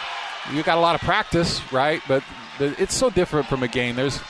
[0.53, 2.01] You got a lot of practice, right?
[2.07, 2.23] But
[2.59, 3.97] the, it's so different from a game.
[3.97, 4.21] There's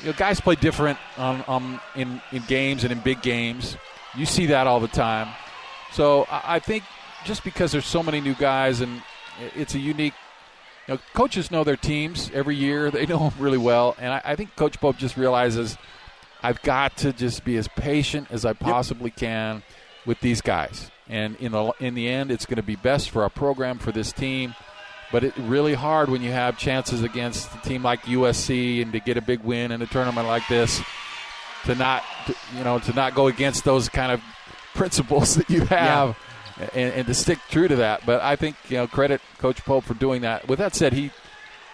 [0.00, 3.76] you know, guys play different on, on in in games and in big games.
[4.16, 5.28] You see that all the time.
[5.92, 6.84] So I, I think
[7.24, 9.02] just because there's so many new guys and
[9.56, 10.14] it's a unique
[10.88, 12.90] you know, coaches know their teams every year.
[12.90, 15.76] They know them really well, and I, I, think Coach Pope just realizes
[16.42, 19.16] I've got to just be as patient as I possibly yep.
[19.16, 19.62] can
[20.06, 20.90] with these guys.
[21.08, 23.92] And in the in the end, it's going to be best for our program for
[23.92, 24.54] this team.
[25.12, 29.00] But it's really hard when you have chances against a team like USC and to
[29.00, 30.80] get a big win in a tournament like this
[31.64, 34.20] to not to, you know to not go against those kind of
[34.74, 36.10] principles that you have.
[36.10, 36.29] Yeah
[36.74, 38.04] and, and, to stick true to that.
[38.04, 40.48] But I think you know credit Coach Pope for doing that.
[40.48, 41.10] With that said, he you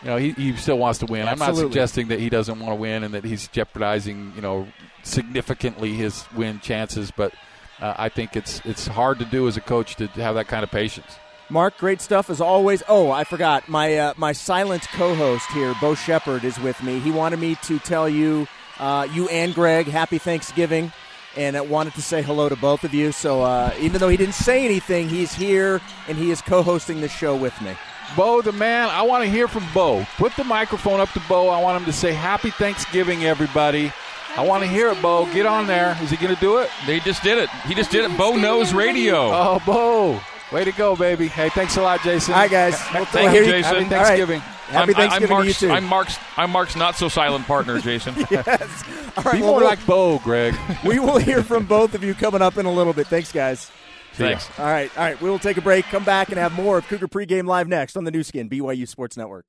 [0.04, 1.26] know he, he still wants to win.
[1.26, 1.46] Absolutely.
[1.46, 4.68] I'm not suggesting that he doesn't want to win and that he's jeopardizing you know
[5.02, 7.10] significantly his win chances.
[7.10, 7.34] But
[7.80, 10.64] uh, I think it's it's hard to do as a coach to have that kind
[10.64, 11.16] of patience.
[11.48, 12.82] Mark, great stuff as always.
[12.88, 16.98] Oh, I forgot my uh, my silent co-host here, Bo Shepard, is with me.
[16.98, 20.92] He wanted me to tell you, uh, you and Greg, happy Thanksgiving
[21.36, 23.12] and I wanted to say hello to both of you.
[23.12, 27.08] So uh, even though he didn't say anything, he's here and he is co-hosting the
[27.08, 27.72] show with me.
[28.16, 30.06] Bo, the man, I want to hear from Bo.
[30.16, 31.48] Put the microphone up to Bo.
[31.48, 33.92] I want him to say Happy Thanksgiving, everybody.
[34.36, 35.26] I want to hear it, Bo.
[35.32, 35.96] Get on there.
[36.02, 36.70] Is he going to do it?
[36.86, 37.48] They just did it.
[37.66, 38.16] He just did it.
[38.16, 39.30] Bo knows radio.
[39.32, 40.20] Oh, Bo.
[40.52, 41.26] Way to go, baby.
[41.26, 42.34] Hey, thanks a lot, Jason.
[42.34, 42.78] Hi, guys.
[42.80, 43.74] Thank you, Jason.
[43.74, 44.42] Happy Thanksgiving.
[44.66, 45.70] Happy Thanksgiving I'm, I'm to you, too.
[45.70, 48.14] I'm Mark's, I'm Mark's not so silent partner, Jason.
[48.30, 48.84] yes.
[49.16, 50.54] All right, Be well, more like Bo, Greg.
[50.84, 53.06] we will hear from both of you coming up in a little bit.
[53.06, 53.70] Thanks, guys.
[54.14, 54.48] Thanks.
[54.58, 55.20] All right, all right.
[55.20, 57.96] We will take a break, come back, and have more of Cougar Pregame Live next
[57.96, 59.44] on the Nu Skin, BYU Sports Network.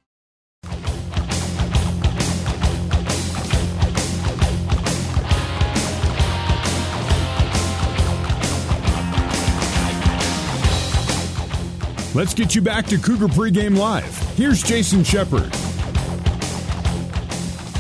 [12.18, 14.18] Let's get you back to Cougar Pregame Live.
[14.36, 15.54] Here's Jason Shepard.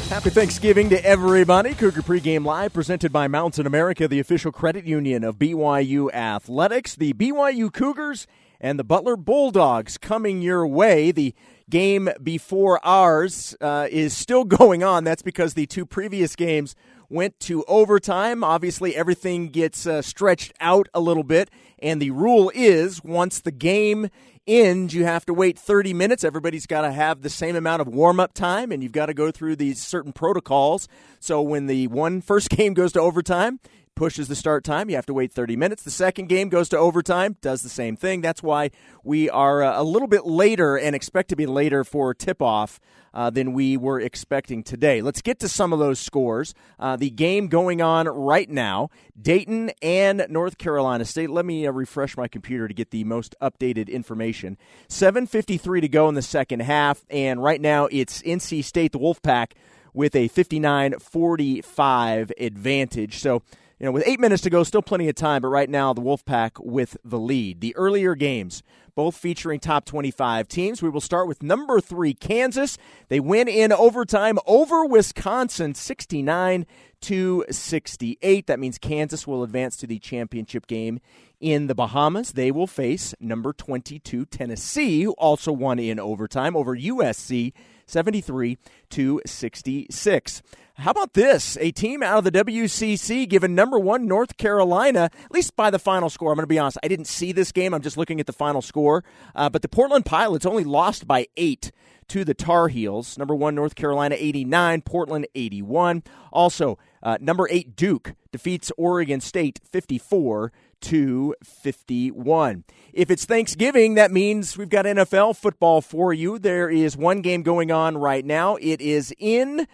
[0.09, 1.73] Happy Thanksgiving to everybody.
[1.73, 6.93] Cougar Pregame Live presented by Mountain America, the official credit union of BYU Athletics.
[6.93, 8.27] The BYU Cougars
[8.61, 11.09] and the Butler Bulldogs coming your way.
[11.09, 11.33] The
[11.67, 15.03] game before ours uh, is still going on.
[15.03, 16.75] That's because the two previous games
[17.09, 18.43] went to overtime.
[18.43, 21.49] Obviously, everything gets uh, stretched out a little bit.
[21.79, 24.09] And the rule is once the game
[24.47, 26.23] ends, you have to wait 30 minutes.
[26.23, 29.13] Everybody's got to have the same amount of warm up time, and you've got to
[29.13, 30.87] go through these certain protocols.
[31.19, 33.59] So when the one first game goes to overtime,
[33.97, 34.89] pushes the start time.
[34.89, 35.83] You have to wait 30 minutes.
[35.83, 38.21] The second game goes to overtime, does the same thing.
[38.21, 38.69] That's why
[39.03, 42.79] we are uh, a little bit later and expect to be later for tip off
[43.17, 45.01] uh, than we were expecting today.
[45.01, 46.53] Let's get to some of those scores.
[46.77, 51.31] Uh, the game going on right now Dayton and North Carolina State.
[51.31, 54.55] Let me uh, refresh my computer to get the most updated information.
[54.87, 59.53] 7.53 to go in the second half, and right now it's NC State, the Wolfpack,
[59.95, 63.17] with a 59 45 advantage.
[63.17, 63.41] So,
[63.79, 66.01] you know, with eight minutes to go, still plenty of time, but right now the
[66.01, 67.61] Wolfpack with the lead.
[67.61, 68.61] The earlier games,
[68.97, 70.81] both featuring top 25 teams.
[70.81, 72.79] We will start with number three, Kansas.
[73.09, 76.65] They win in overtime over Wisconsin, 69
[77.01, 78.47] to 68.
[78.47, 80.99] That means Kansas will advance to the championship game
[81.39, 82.31] in the Bahamas.
[82.31, 87.53] They will face number 22, Tennessee, who also won in overtime over USC,
[87.85, 88.57] 73
[88.89, 90.41] to 66.
[90.79, 91.57] How about this?
[91.59, 95.79] A team out of the WCC given number one North Carolina, at least by the
[95.79, 96.31] final score.
[96.31, 97.73] I'm going to be honest, I didn't see this game.
[97.73, 99.03] I'm just looking at the final score.
[99.33, 101.71] Uh, but the Portland Pilots only lost by eight
[102.09, 103.17] to the Tar Heels.
[103.17, 106.03] Number one North Carolina 89, Portland 81.
[106.31, 112.65] Also, uh, number eight Duke defeats Oregon State 54 to 51.
[112.93, 116.37] If it's Thanksgiving, that means we've got NFL football for you.
[116.37, 118.57] There is one game going on right now.
[118.57, 119.67] It is in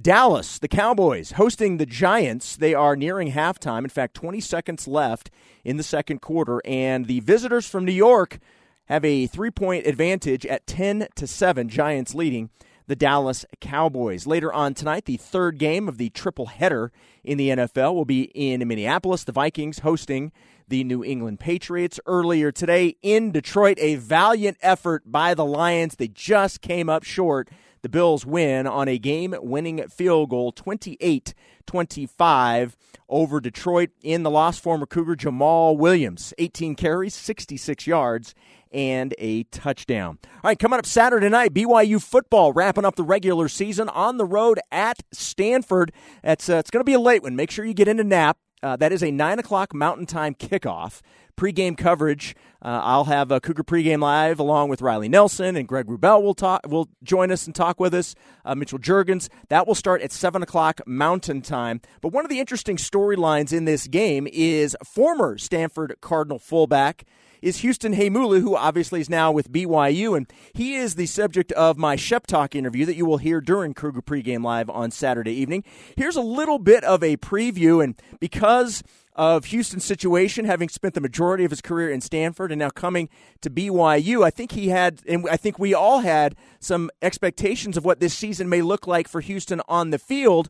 [0.00, 2.56] Dallas, the Cowboys hosting the Giants.
[2.56, 3.82] They are nearing halftime.
[3.82, 5.30] In fact, 20 seconds left
[5.64, 8.38] in the second quarter, and the visitors from New York
[8.86, 12.50] have a three-point advantage at 10 to 7, Giants leading
[12.86, 14.26] the Dallas Cowboys.
[14.26, 16.92] Later on tonight, the third game of the triple header
[17.24, 20.32] in the NFL will be in Minneapolis, the Vikings hosting
[20.68, 21.98] the New England Patriots.
[22.06, 25.96] Earlier today in Detroit, a valiant effort by the Lions.
[25.96, 27.48] They just came up short
[27.88, 31.32] the Bills win on a game winning field goal 28
[31.66, 32.76] 25
[33.08, 33.90] over Detroit.
[34.02, 38.34] In the loss, former Cougar Jamaal Williams, 18 carries, 66 yards,
[38.70, 40.18] and a touchdown.
[40.22, 44.26] All right, coming up Saturday night, BYU football wrapping up the regular season on the
[44.26, 45.90] road at Stanford.
[46.22, 47.36] It's, uh, it's going to be a late one.
[47.36, 48.36] Make sure you get in a nap.
[48.62, 51.00] Uh, that is a 9 o'clock Mountain Time kickoff
[51.38, 52.34] pregame coverage.
[52.60, 56.34] Uh, I'll have a Cougar pregame live along with Riley Nelson and Greg Wrubell will
[56.34, 56.66] talk.
[56.66, 58.16] Will join us and talk with us.
[58.44, 59.28] Uh, Mitchell Juergens.
[59.48, 61.80] That will start at seven o'clock Mountain Time.
[62.00, 67.04] But one of the interesting storylines in this game is former Stanford Cardinal fullback
[67.40, 71.78] is Houston Heimuli, who obviously is now with BYU, and he is the subject of
[71.78, 75.64] my Shep Talk interview that you will hear during Cougar pregame live on Saturday evening.
[75.96, 78.82] Here's a little bit of a preview, and because
[79.18, 83.08] of Houston's situation, having spent the majority of his career in Stanford and now coming
[83.42, 87.84] to BYU, I think he had, and I think we all had some expectations of
[87.84, 90.48] what this season may look like for Houston on the field.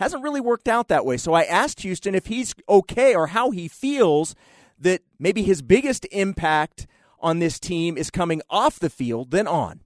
[0.00, 1.18] Hasn't really worked out that way.
[1.18, 4.34] So I asked Houston if he's okay or how he feels
[4.76, 6.88] that maybe his biggest impact
[7.20, 9.82] on this team is coming off the field than on.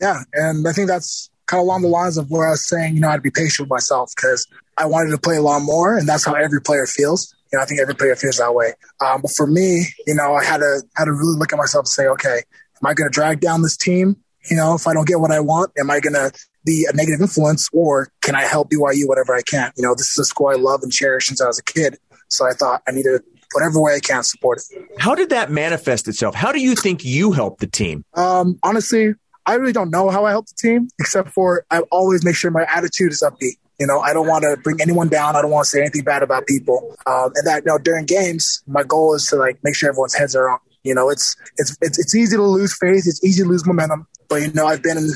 [0.00, 2.94] Yeah, and I think that's kind of along the lines of where I was saying,
[2.94, 4.46] you know, I'd be patient with myself because
[4.78, 7.34] I wanted to play a lot more, and that's how every player feels.
[7.52, 8.72] You know, I think every player feels that way.
[9.04, 11.82] Um, but for me, you know, I had to had to really look at myself
[11.82, 14.16] and say, okay, am I going to drag down this team?
[14.50, 16.32] You know, if I don't get what I want, am I going to
[16.64, 19.72] be a negative influence, or can I help BYU whatever I can?
[19.76, 21.98] You know, this is a school I love and cherish since I was a kid,
[22.28, 24.88] so I thought I need to whatever way I can support it.
[24.98, 26.34] How did that manifest itself?
[26.34, 28.06] How do you think you helped the team?
[28.14, 29.14] Um, honestly,
[29.46, 32.50] I really don't know how I help the team, except for I always make sure
[32.50, 33.56] my attitude is upbeat.
[33.80, 35.34] You know, I don't want to bring anyone down.
[35.34, 36.94] I don't want to say anything bad about people.
[37.06, 40.14] Um, and that, you know, during games, my goal is to like make sure everyone's
[40.14, 40.58] heads are on.
[40.84, 43.04] You know, it's it's it's, it's easy to lose faith.
[43.06, 44.06] It's easy to lose momentum.
[44.28, 45.10] But you know, I've been in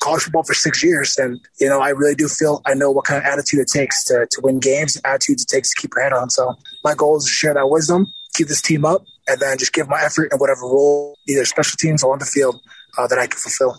[0.00, 3.04] college football for six years, and you know, I really do feel I know what
[3.04, 6.04] kind of attitude it takes to to win games, attitudes it takes to keep your
[6.04, 6.30] head on.
[6.30, 9.72] So my goal is to share that wisdom, keep this team up, and then just
[9.72, 12.60] give my effort in whatever role, either special teams or on the field,
[12.98, 13.78] Uh, that I can fulfill.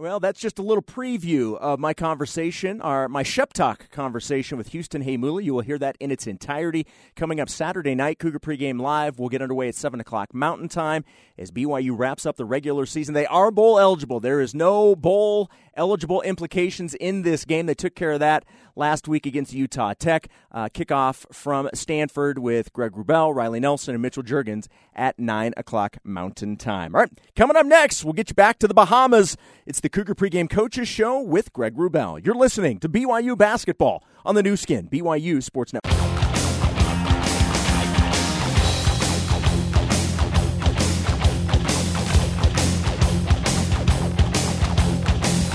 [0.00, 4.68] Well, that's just a little preview of my conversation, or my Shep Talk conversation with
[4.68, 5.44] Houston Heimuli.
[5.44, 6.86] You will hear that in its entirety
[7.16, 8.18] coming up Saturday night.
[8.18, 9.18] Cougar pregame live.
[9.18, 11.04] We'll get underway at 7 o'clock Mountain Time
[11.36, 13.12] as BYU wraps up the regular season.
[13.12, 14.20] They are bowl eligible.
[14.20, 17.64] There is no bowl eligible implications in this game.
[17.64, 18.44] They took care of that
[18.76, 20.28] last week against Utah Tech.
[20.52, 25.96] Uh, kickoff from Stanford with Greg Wrubell, Riley Nelson, and Mitchell Juergens at 9 o'clock
[26.04, 26.94] Mountain Time.
[26.94, 29.38] All right, coming up next, we'll get you back to the Bahamas.
[29.64, 32.24] It's the Cougar Pregame Coaches Show with Greg Wrubell.
[32.24, 36.19] You're listening to BYU Basketball on the Nu Skin, BYU Sports Network.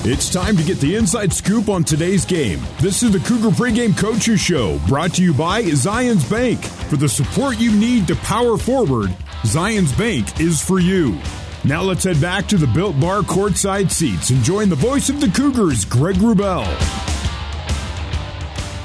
[0.08, 2.62] It's time to get the inside scoop on today's game.
[2.80, 6.64] This is the Cougar Pregame Coaches Show, brought to you by Zions Bank.
[6.64, 9.10] For the support you need to power forward,
[9.42, 11.18] Zions Bank is for you.
[11.64, 15.20] Now let's head back to the Built Bar courtside seats and join the voice of
[15.20, 16.66] the Cougars, Greg Wrubell.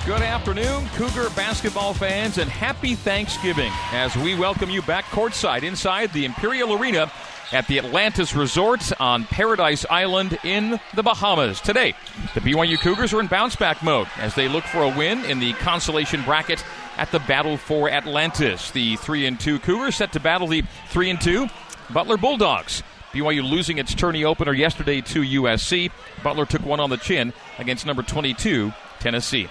[0.06, 6.14] Good afternoon, Cougar basketball fans, and happy Thanksgiving as we welcome you back courtside inside
[6.14, 7.12] the Imperial Arena
[7.52, 11.60] at the Atlantis Resort on Paradise Island in the Bahamas.
[11.60, 11.94] Today,
[12.34, 15.40] the BYU Cougars are in bounce back mode as they look for a win in
[15.40, 16.64] the consolation bracket
[16.96, 18.70] at the Battle for Atlantis.
[18.70, 21.48] The 3 and 2 Cougars set to battle the 3 and 2
[21.92, 22.82] Butler Bulldogs.
[23.12, 25.90] BYU losing its tourney opener yesterday to USC.
[26.22, 29.48] Butler took one on the chin against number 22 Tennessee.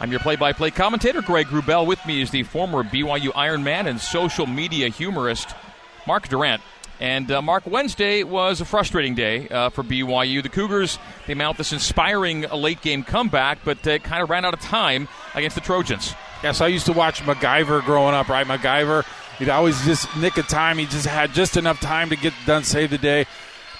[0.00, 1.86] I'm your play-by-play commentator, Greg Wrubell.
[1.86, 5.54] With me is the former BYU Ironman and social media humorist,
[6.06, 6.62] Mark Durrant.
[7.00, 10.42] And uh, Mark, Wednesday was a frustrating day uh, for BYU.
[10.42, 14.54] The Cougars they mount this inspiring late game comeback, but uh, kind of ran out
[14.54, 16.14] of time against the Trojans.
[16.42, 18.28] Yes, I used to watch MacGyver growing up.
[18.28, 19.04] Right, MacGyver.
[19.38, 20.78] He'd always just nick a time.
[20.78, 23.26] He just had just enough time to get done, save the day.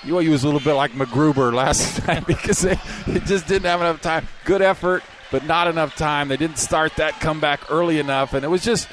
[0.02, 2.78] BYU was a little bit like MacGruber last night because they
[3.26, 4.28] just didn't have enough time.
[4.44, 5.02] Good effort,
[5.32, 6.28] but not enough time.
[6.28, 8.88] They didn't start that comeback early enough, and it was just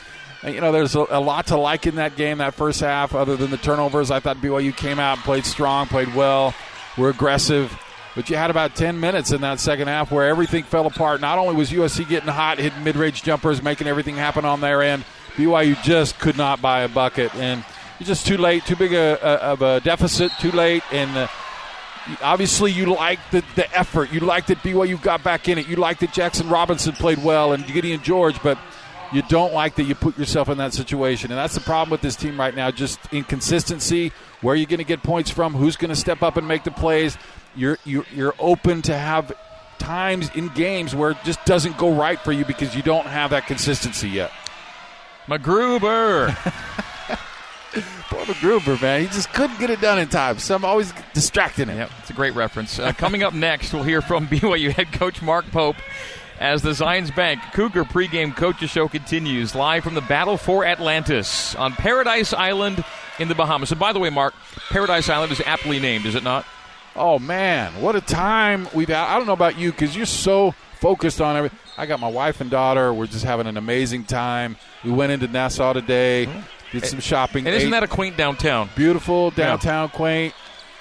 [0.53, 3.35] you know, there's a, a, lot to like in that game, that first half, other
[3.35, 4.11] than the turnovers.
[4.11, 6.53] I thought BYU came out, and played strong, played well,
[6.97, 7.75] were aggressive.
[8.15, 11.19] But you had about 10 minutes in that second half where everything fell apart.
[11.19, 14.81] Not only was USC getting hot, hitting mid range jumpers, making everything happen on their
[14.81, 15.03] end,
[15.35, 17.35] BYU just could not buy a bucket.
[17.35, 17.65] And
[17.99, 20.83] it's just too late, too big a, a, of a deficit, too late.
[20.93, 21.27] And uh,
[22.21, 24.13] obviously, you like the, the effort.
[24.13, 25.67] You like that BYU got back in it.
[25.67, 28.41] You like that Jackson Robinson played well and Gideon George.
[28.41, 28.57] But
[29.15, 31.31] you don't like that you put yourself in that situation.
[31.31, 34.11] And that's the problem with this team right now just inconsistency.
[34.41, 35.53] Where are you going to get points from?
[35.53, 37.17] Who's going to step up and make the plays?
[37.55, 39.31] You're, you're, you're open to have
[39.79, 43.29] times in games where it just doesn't go right for you because you don't have
[43.29, 44.31] that consistency yet.
[45.27, 46.35] MacGruber.
[48.09, 49.01] Poor MacGruber, man.
[49.01, 50.39] He just couldn't get it done in time.
[50.39, 51.77] So I'm always distracting him.
[51.77, 52.79] Yep, it's a great reference.
[52.79, 55.77] Uh, coming up next, we'll hear from BYU head coach Mark Pope
[56.39, 61.55] as the Zions Bank Cougar pregame coaches show continues live from the Battle for Atlantis
[61.55, 62.83] on Paradise Island
[63.19, 63.71] in the Bahamas.
[63.71, 64.33] And by the way, Mark,
[64.69, 66.45] Paradise Island is aptly named, is it not?
[66.95, 69.07] Oh man, what a time we've had!
[69.07, 71.59] I don't know about you because you're so focused on everything.
[71.77, 72.93] I got my wife and daughter.
[72.93, 74.55] We're just having an amazing time.
[74.83, 76.39] We went into Nassau today, mm-hmm.
[76.71, 77.45] did some shopping.
[77.47, 78.69] And isn't that a quaint downtown?
[78.75, 79.97] Beautiful downtown, yeah.
[79.97, 80.33] quaint.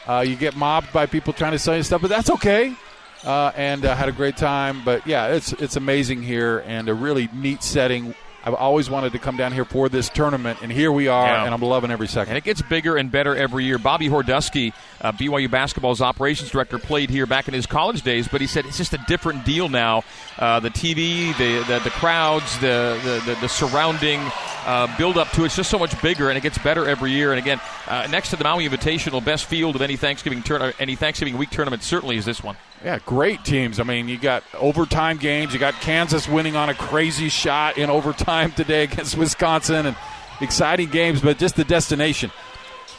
[0.06, 2.76] Uh, you get mobbed by people trying to sell you stuff, but that's okay.
[3.24, 4.82] Uh, and uh, had a great time.
[4.84, 8.14] But yeah, it's it's amazing here and a really neat setting
[8.46, 11.46] I've always wanted to come down here for this tournament, and here we are, yeah.
[11.46, 12.32] and I'm loving every second.
[12.32, 13.78] And it gets bigger and better every year.
[13.78, 18.42] Bobby Hordusky, uh, BYU basketball's operations director, played here back in his college days, but
[18.42, 20.04] he said it's just a different deal now.
[20.38, 24.20] Uh, the TV, the, the, the crowds, the the, the, surrounding
[24.66, 27.32] uh, build up to it's just so much bigger, and it gets better every year.
[27.32, 30.96] And again, uh, next to the Maui Invitational, best field of any Thanksgiving turn- any
[30.96, 32.56] Thanksgiving week tournament certainly is this one.
[32.84, 33.78] Yeah, great teams.
[33.78, 35.52] I mean, you got overtime games.
[35.52, 39.96] You got Kansas winning on a crazy shot in overtime today against Wisconsin, and
[40.40, 41.20] exciting games.
[41.20, 42.32] But just the destination.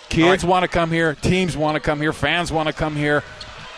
[0.07, 0.49] Kids right.
[0.49, 1.15] want to come here.
[1.15, 2.13] Teams want to come here.
[2.13, 3.23] Fans want to come here.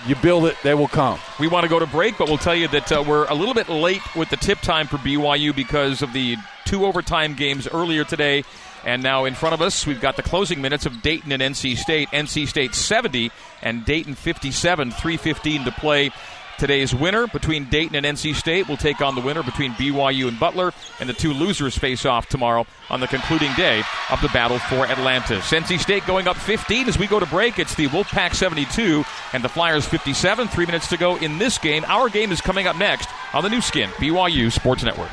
[0.08, 1.20] You build it, they will come.
[1.40, 3.54] We want to go to break, but we'll tell you that uh, we're a little
[3.54, 8.04] bit late with the tip time for BYU because of the two overtime games earlier
[8.04, 8.44] today
[8.88, 11.78] and now in front of us, we've got the closing minutes of Dayton and NC
[11.78, 12.08] State.
[12.10, 13.32] NC State 70
[13.62, 16.12] and Dayton 57, 315 to play.
[16.58, 20.40] Today's winner between Dayton and NC State will take on the winner between BYU and
[20.40, 24.58] Butler, and the two losers face off tomorrow on the concluding day of the battle
[24.58, 25.52] for Atlantis.
[25.52, 27.60] NC State going up 15 as we go to break.
[27.60, 29.04] It's the Wolfpack 72
[29.34, 30.48] and the Flyers 57.
[30.48, 31.86] Three minutes to go in this game.
[31.88, 35.12] Our game is coming up next on the Nu Skin, BYU Sports Network.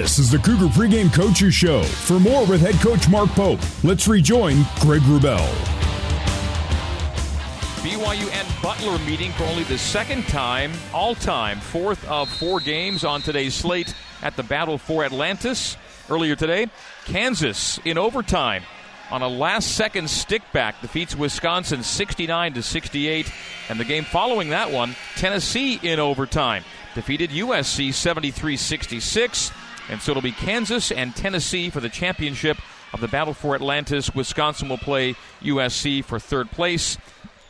[0.00, 1.82] This is the Cougar Pregame Coaches Show.
[1.82, 5.44] For more with head coach Mark Pope, let's rejoin Greg Wrubell.
[7.82, 13.02] BYU and Butler meeting for only the second time, all time, fourth of four games
[13.02, 13.92] on today's slate
[14.22, 15.76] at the Battle for Atlantis.
[16.08, 16.68] Earlier today,
[17.06, 18.62] Kansas in overtime
[19.10, 23.32] on a last second stick back defeats Wisconsin 69 to 68
[23.68, 26.62] and the game following that one Tennessee in overtime
[26.94, 29.52] defeated USC 73-66
[29.88, 32.58] and so it'll be Kansas and Tennessee for the championship
[32.92, 34.14] of the Battle for Atlantis.
[34.14, 36.98] Wisconsin will play USC for third place.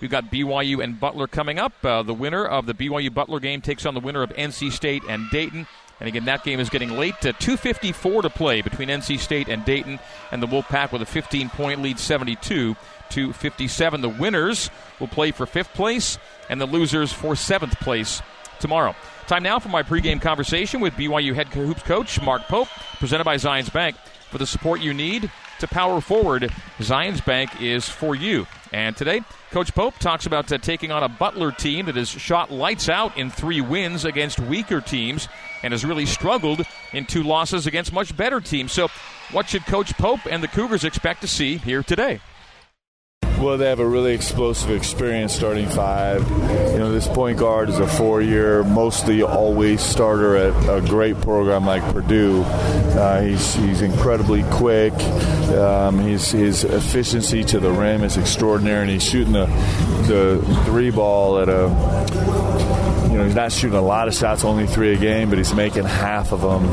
[0.00, 1.72] We've got BYU and Butler coming up.
[1.84, 5.02] Uh, the winner of the BYU Butler game takes on the winner of NC State
[5.08, 5.66] and Dayton.
[6.00, 7.20] And again, that game is getting late.
[7.22, 9.98] To 2:54 to play between NC State and Dayton,
[10.30, 12.76] and the Wolfpack with a 15-point lead, 72
[13.10, 14.00] to 57.
[14.00, 14.70] The winners
[15.00, 16.18] will play for fifth place,
[16.48, 18.22] and the losers for seventh place
[18.58, 18.94] tomorrow.
[19.26, 23.36] Time now for my pregame conversation with BYU head hoops coach Mark Pope, presented by
[23.36, 23.96] Zions Bank.
[24.30, 25.30] For the support you need
[25.60, 28.46] to power forward, Zions Bank is for you.
[28.72, 32.50] And today, Coach Pope talks about uh, taking on a Butler team that has shot
[32.50, 35.28] lights out in three wins against weaker teams
[35.62, 38.72] and has really struggled in two losses against much better teams.
[38.72, 38.88] So,
[39.32, 42.20] what should Coach Pope and the Cougars expect to see here today?
[43.40, 46.28] Well, they have a really explosive experience starting five.
[46.28, 51.20] You know, this point guard is a four year, mostly always starter at a great
[51.20, 52.42] program like Purdue.
[52.42, 54.92] Uh, he's, he's incredibly quick.
[55.54, 59.46] Um, his, his efficiency to the rim is extraordinary, and he's shooting the,
[60.08, 61.68] the three ball at a
[63.10, 65.54] you know, he's not shooting a lot of shots, only three a game, but he's
[65.54, 66.64] making half of them.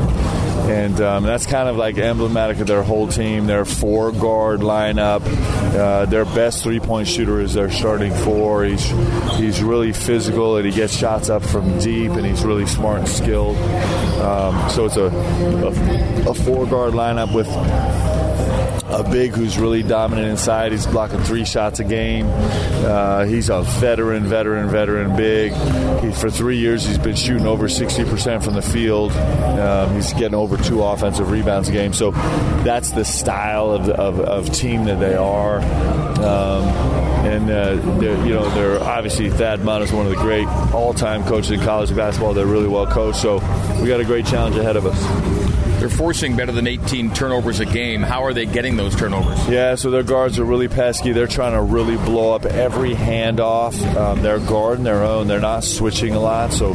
[0.70, 3.46] And um, that's kind of like emblematic of their whole team.
[3.46, 5.22] Their four guard lineup,
[5.74, 8.64] uh, their best three point shooter is their starting four.
[8.64, 8.84] He's
[9.36, 13.08] he's really physical and he gets shots up from deep, and he's really smart and
[13.08, 13.56] skilled.
[14.20, 17.46] Um, so it's a, a, a four guard lineup with
[18.88, 20.72] a big who's really dominant inside.
[20.72, 22.26] He's blocking three shots a game.
[22.28, 25.52] Uh, he's a veteran, veteran, veteran big.
[26.02, 29.12] He, for three years, he's been shooting over 60% from the field.
[29.12, 31.92] Um, he's getting over two offensive rebounds a game.
[31.92, 35.58] So that's the style of, of, of team that they are.
[36.16, 36.64] Um,
[37.26, 37.72] and uh,
[38.24, 41.94] you know they're obviously Thad Matta is one of the great all-time coaches in college
[41.94, 42.34] basketball.
[42.34, 43.38] They're really well coached, so
[43.82, 45.35] we got a great challenge ahead of us.
[45.78, 48.02] They're forcing better than 18 turnovers a game.
[48.02, 49.48] How are they getting those turnovers?
[49.48, 51.12] Yeah, so their guards are really pesky.
[51.12, 53.80] They're trying to really blow up every handoff.
[53.94, 55.28] Um, they're guarding their own.
[55.28, 56.74] They're not switching a lot, so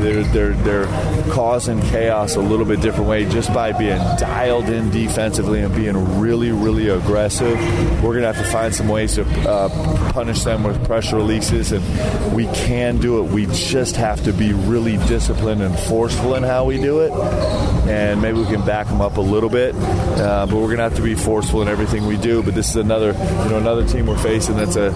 [0.00, 4.90] they're, they're, they're causing chaos a little bit different way just by being dialed in
[4.90, 7.58] defensively and being really, really aggressive.
[8.02, 9.68] We're to have to find some ways to uh,
[10.12, 13.30] punish them with pressure releases, and we can do it.
[13.30, 17.12] We just have to be really disciplined and forceful in how we do it,
[17.88, 19.74] and maybe we can back them up a little bit.
[19.74, 22.42] Uh, but we're going to have to be forceful in everything we do.
[22.42, 24.92] But this is another, you know, another team we're facing that's a,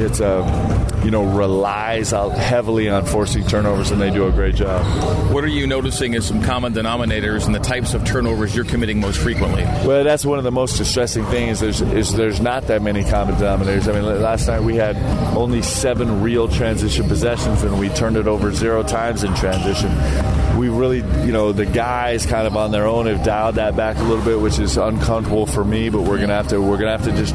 [0.00, 4.84] it's a you know, relies heavily on forcing turnovers, and they do a great job.
[5.32, 9.00] What are you noticing as some common denominators and the types of turnovers you're committing
[9.00, 9.62] most frequently?
[9.62, 11.60] Well, that's one of the most distressing things.
[11.60, 13.88] There's is there's not that many common denominators.
[13.88, 14.96] I mean, last night we had
[15.36, 19.88] only seven real transition possessions, and we turned it over zero times in transition.
[20.58, 23.96] We really, you know, the guys kind of on their own have dialed that back
[23.96, 25.88] a little bit, which is uncomfortable for me.
[25.88, 27.34] But we're gonna have to we're gonna have to just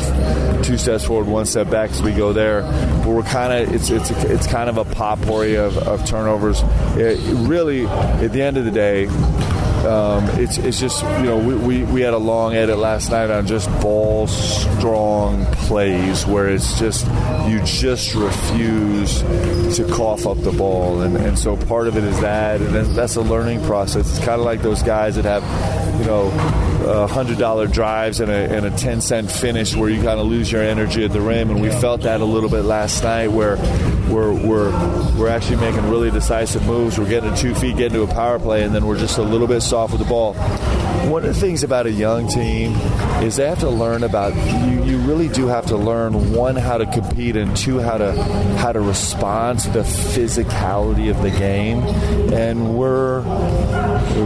[0.67, 2.61] two steps forward, one step back as we go there.
[2.61, 6.61] But we're kind of it's it's it's kind of a potpourri of, of turnovers.
[6.97, 7.17] It
[7.47, 9.07] really, at the end of the day,
[9.85, 13.29] um, it's it's just you know we, we, we had a long edit last night
[13.29, 17.05] on just ball strong plays where it's just
[17.47, 19.21] you just refuse
[19.75, 23.15] to cough up the ball and, and so part of it is that and that's
[23.15, 24.09] a learning process.
[24.09, 25.43] It's kind of like those guys that have
[25.99, 26.29] you know
[27.07, 30.51] hundred dollar drives and a, and a ten cent finish where you kind of lose
[30.51, 33.57] your energy at the rim and we felt that a little bit last night where
[34.09, 34.71] we're we're
[35.17, 36.99] we're actually making really decisive moves.
[36.99, 39.47] We're getting two feet, getting to a power play, and then we're just a little
[39.47, 40.92] bit soft with the ball.
[41.09, 42.71] One of the things about a young team
[43.21, 44.83] is they have to learn about you.
[44.83, 48.13] You really do have to learn one how to compete and two how to
[48.57, 51.79] how to respond to the physicality of the game.
[52.33, 53.21] And we're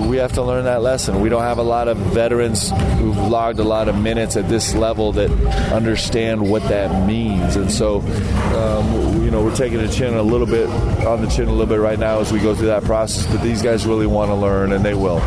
[0.08, 1.22] we have to learn that lesson.
[1.22, 4.74] We don't have a lot of veterans who've logged a lot of minutes at this
[4.76, 5.32] level that
[5.72, 7.56] understand what that means.
[7.56, 10.70] And so, um, you know, we're taking a chin a little bit
[11.06, 13.26] on the chin a little bit right now as we go through that process.
[13.28, 15.22] But these guys really want to learn, and they will.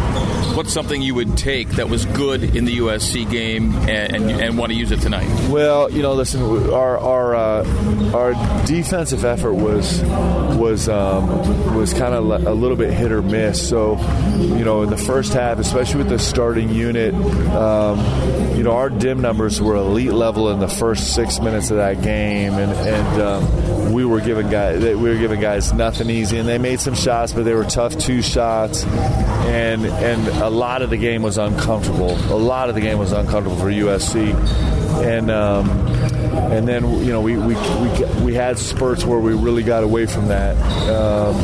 [0.55, 4.59] What's something you would take that was good in the USC game and, and, and
[4.59, 5.29] want to use it tonight?
[5.49, 12.15] Well, you know, listen, our our uh, our defensive effort was was um, was kind
[12.15, 13.67] of a little bit hit or miss.
[13.69, 13.99] So,
[14.39, 17.99] you know, in the first half, especially with the starting unit, um,
[18.57, 22.03] you know, our dim numbers were elite level in the first six minutes of that
[22.03, 26.49] game, and and um, we were giving guys we were giving guys nothing easy, and
[26.49, 30.89] they made some shots, but they were tough two shots, and and a lot of
[30.89, 32.13] the game was uncomfortable.
[32.33, 34.33] A lot of the game was uncomfortable for USC,
[35.03, 35.31] and.
[35.31, 35.91] Um,
[36.51, 40.07] and then you know we, we, we, we had spurts where we really got away
[40.07, 40.57] from that.
[40.89, 41.37] Um,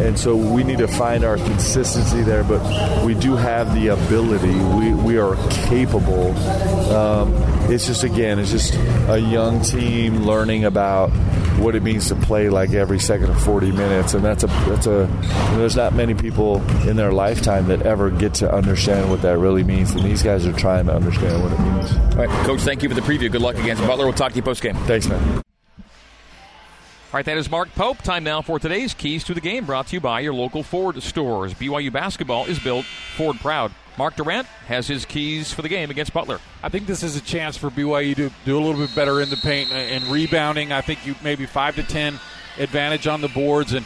[0.00, 4.54] and so we need to find our consistency there but we do have the ability.
[4.54, 5.36] We, we are
[5.66, 6.36] capable.
[6.92, 7.34] Um,
[7.70, 8.74] it's just again it's just
[9.08, 11.10] a young team learning about
[11.58, 14.14] what it means to play like every second of 40 minutes.
[14.14, 17.82] And that's a that's a you know, there's not many people in their lifetime that
[17.82, 19.92] ever get to understand what that really means.
[19.92, 21.92] And these guys are trying to understand what it means.
[21.92, 24.36] All right coach thank you for the preview good luck against butler we'll talk to
[24.36, 25.42] you post game thanks man
[27.12, 27.98] all right, that is Mark Pope.
[27.98, 31.02] Time now for today's Keys to the Game, brought to you by your local Ford
[31.02, 31.52] stores.
[31.52, 33.70] BYU basketball is built Ford proud.
[33.98, 36.40] Mark Durrant has his keys for the game against Butler.
[36.62, 39.28] I think this is a chance for BYU to do a little bit better in
[39.28, 40.72] the paint and rebounding.
[40.72, 42.18] I think you maybe five to ten
[42.56, 43.84] advantage on the boards and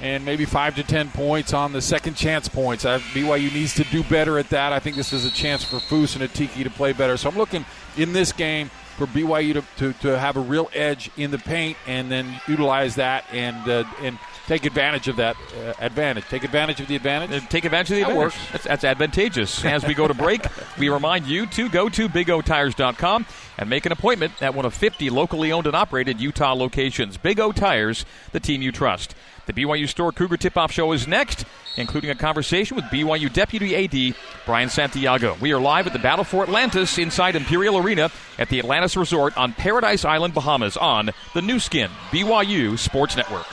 [0.00, 2.84] and maybe five to ten points on the second chance points.
[2.84, 4.72] I, BYU needs to do better at that.
[4.72, 7.16] I think this is a chance for Foose and Atiki to play better.
[7.16, 7.64] So I'm looking
[7.96, 11.76] in this game for BYU to, to, to have a real edge in the paint
[11.86, 16.24] and then utilize that and uh, and take advantage of that uh, advantage.
[16.28, 17.42] Take advantage of the advantage.
[17.42, 18.34] Uh, take advantage of the advantage.
[18.34, 19.64] That that's, that's, advantageous.
[19.64, 20.44] As we go to break,
[20.78, 23.26] we remind you to go to BigOTires.com
[23.58, 27.16] and make an appointment at one of 50 locally owned and operated Utah locations.
[27.16, 29.14] Big O Tires, the team you trust.
[29.46, 31.44] The BYU Store Cougar Tip Off Show is next,
[31.76, 34.16] including a conversation with BYU Deputy AD
[34.46, 35.36] Brian Santiago.
[35.40, 39.36] We are live at the Battle for Atlantis inside Imperial Arena at the Atlantis Resort
[39.36, 43.46] on Paradise Island, Bahamas on the Nu Skin, BYU Sports Network.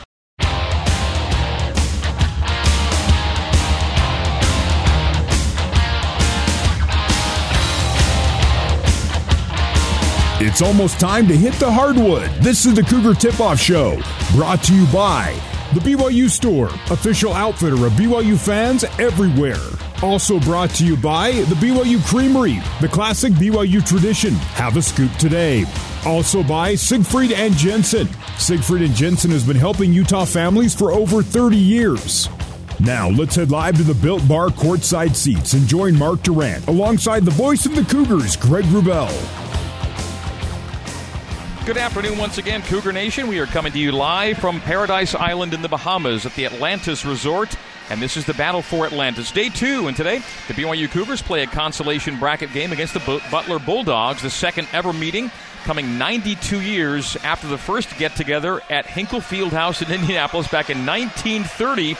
[10.44, 12.32] It's almost time to hit the hardwood.
[12.42, 15.40] This is the Cougar Tip Off Show, brought to you by
[15.74, 19.56] the BYU Store, official outfitter of BYU fans everywhere.
[20.04, 24.34] Also brought to you by the BYU Creamery, the classic BYU tradition.
[24.56, 25.64] Have a scoop today.
[26.06, 28.10] Also by Siegfried and Jensen.
[28.38, 32.28] Siegfried and Jensen has been helping Utah families for over 30 years.
[32.80, 37.24] Now, let's head live to the Built Bar courtside seats and join Mark Durrant alongside
[37.24, 39.51] the voice of the Cougars, Greg Wrubell.
[41.64, 43.28] Good afternoon once again, Cougar Nation.
[43.28, 47.06] We are coming to you live from Paradise Island in the Bahamas at the Atlantis
[47.06, 47.56] Resort.
[47.92, 49.32] And this is the battle for Atlantis.
[49.32, 53.60] Day two, and today the BYU Cougars play a consolation bracket game against the Butler
[53.60, 55.30] Bulldogs, the second ever meeting
[55.64, 60.84] coming 92 years after the first get together at Hinkle Fieldhouse in Indianapolis back in
[60.84, 61.96] 1930.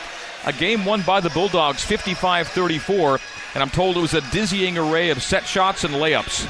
[0.46, 3.20] A game won by the Bulldogs 55 34
[3.54, 6.48] and I'm told it was a dizzying array of set shots and layups.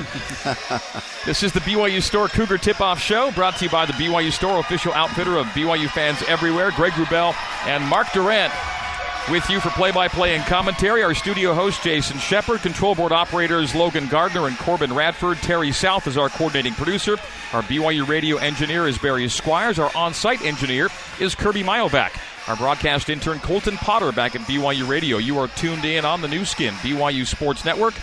[1.26, 4.32] this is the BYU Store Cougar Tip Off Show, brought to you by the BYU
[4.32, 6.72] Store, official outfitter of BYU fans everywhere.
[6.72, 7.36] Greg Wrubell
[7.66, 8.54] and Mark Durrant
[9.30, 11.04] with you for play by play and commentary.
[11.04, 12.62] Our studio host, Jason Shepard.
[12.62, 15.38] Control board operators, Logan Gardner and Corbin Radford.
[15.38, 17.18] Terry South is our coordinating producer.
[17.54, 19.80] Our BYU radio engineer is Barry Squires.
[19.80, 22.12] Our on site engineer is Kirby Milevac.
[22.48, 25.18] Our broadcast intern, Colton Potter, back at BYU Radio.
[25.18, 27.94] You are tuned in on the Nu Skin, BYU Sports Network,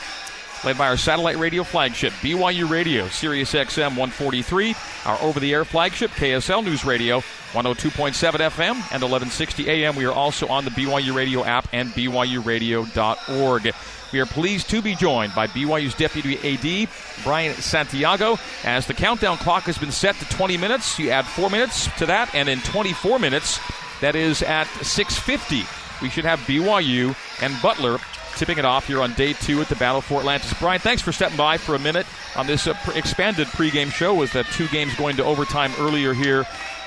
[0.65, 4.75] led by our satellite radio flagship, BYU Radio, Sirius XM 143,
[5.07, 7.21] our over the air flagship, KSL News Radio,
[7.53, 9.97] 102.7 FM and 1160 AM.
[9.97, 13.75] We are also on the BYU Radio app and BYURadio.org.
[14.13, 16.89] We are pleased to be joined by BYU's Deputy AD,
[17.25, 18.39] Brian Santiago.
[18.65, 22.07] As the countdown clock has been set to 20 minutes, you add four minutes to
[22.07, 23.61] that, and in 24 minutes,
[24.01, 25.67] that is at 6:50.
[26.01, 27.99] We should have BYU and Butler
[28.39, 30.55] tipping it off here on day two at the Battle for Atlantis.
[30.61, 34.15] Brian, thanks for stepping by for a minute on this uh, expanded pregame show.
[34.15, 36.47] Was the two games going to overtime earlier here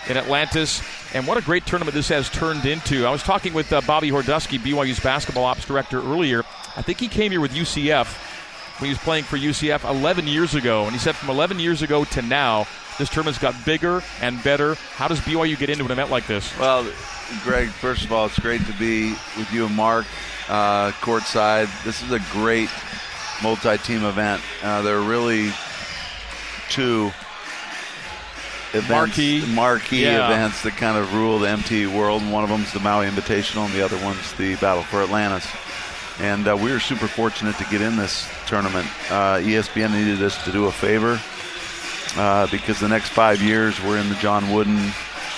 [0.09, 0.81] in Atlantis,
[1.13, 3.05] and what a great tournament this has turned into.
[3.05, 6.43] I was talking with uh, Bobby Hordusky, BYU's basketball ops director, earlier.
[6.75, 8.07] I think he came here with UCF
[8.79, 11.81] when he was playing for UCF 11 years ago, and he said from 11 years
[11.81, 12.65] ago to now,
[12.97, 14.75] this tournament's got bigger and better.
[14.95, 16.57] How does BYU get into an event like this?
[16.57, 16.89] Well,
[17.43, 20.05] Greg, first of all, it's great to be with you and Mark
[20.47, 21.69] uh, courtside.
[21.83, 22.69] This is a great
[23.41, 24.41] multi-team event.
[24.61, 25.51] Uh, there are really
[26.69, 27.11] two
[28.73, 30.25] events, marquee, marquee yeah.
[30.27, 32.21] events that kind of rule the MT world.
[32.21, 35.01] And one of them is the Maui Invitational, and the other one's the Battle for
[35.01, 35.47] Atlantis.
[36.19, 38.87] And uh, we were super fortunate to get in this tournament.
[39.09, 41.19] Uh, ESPN needed us to do a favor
[42.15, 44.91] uh, because the next five years we're in the John Wooden.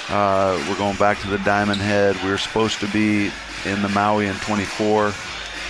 [0.09, 2.17] Uh, we're going back to the Diamond Head.
[2.23, 3.31] We were supposed to be
[3.65, 5.13] in the Maui in 24,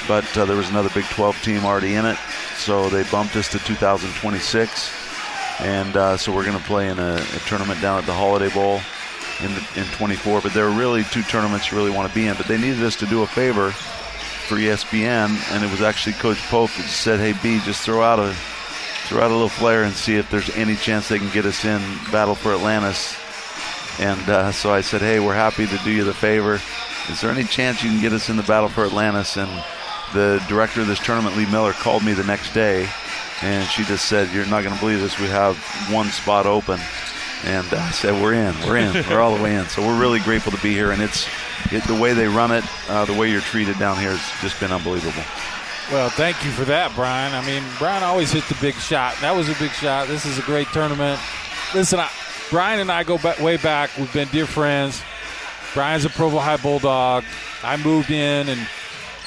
[0.07, 2.17] but uh, there was another Big 12 team already in it,
[2.55, 4.91] so they bumped us to 2026.
[5.59, 8.49] And uh, so we're going to play in a, a, tournament down at the Holiday
[8.53, 8.81] Bowl
[9.41, 10.41] in, the, in 24.
[10.41, 12.35] But there are really two tournaments you really want to be in.
[12.35, 16.41] But they needed us to do a favor for ESPN, and it was actually Coach
[16.49, 18.33] Pope that said, "Hey, B, just throw out a
[19.05, 21.63] throw out a little flare and see if there's any chance they can get us
[21.63, 21.81] in
[22.11, 23.15] Battle for Atlantis."
[23.99, 26.59] And uh, so I said, "Hey, we're happy to do you the favor.
[27.09, 29.49] Is there any chance you can get us in the Battle for Atlantis?" And
[30.13, 32.87] the director of this tournament, Lee Miller, called me the next day,
[33.41, 35.19] and she just said, "You're not going to believe this.
[35.19, 35.57] We have
[35.91, 36.79] one spot open."
[37.45, 38.55] And I said, "We're in.
[38.65, 38.93] We're in.
[39.09, 41.27] We're all the way in." So we're really grateful to be here, and it's
[41.71, 44.59] it, the way they run it, uh, the way you're treated down here has just
[44.59, 45.23] been unbelievable.
[45.91, 47.33] Well, thank you for that, Brian.
[47.33, 49.15] I mean, Brian always hit the big shot.
[49.21, 50.07] That was a big shot.
[50.07, 51.19] This is a great tournament.
[51.75, 52.09] Listen, I,
[52.49, 53.89] Brian and I go back, way back.
[53.97, 55.01] We've been dear friends.
[55.73, 57.23] Brian's a Provo High Bulldog.
[57.63, 58.67] I moved in, and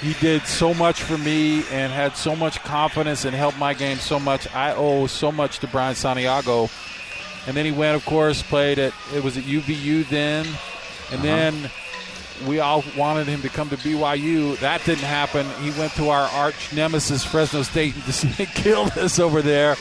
[0.00, 3.96] he did so much for me and had so much confidence and helped my game
[3.96, 4.52] so much.
[4.54, 6.68] I owe so much to Brian Santiago.
[7.46, 10.46] And then he went, of course, played at it was at UVU then,
[11.10, 11.22] and uh-huh.
[11.22, 11.70] then
[12.46, 14.58] we all wanted him to come to BYU.
[14.58, 15.46] That didn't happen.
[15.62, 19.76] He went to our arch nemesis, Fresno State, and just killed us over there.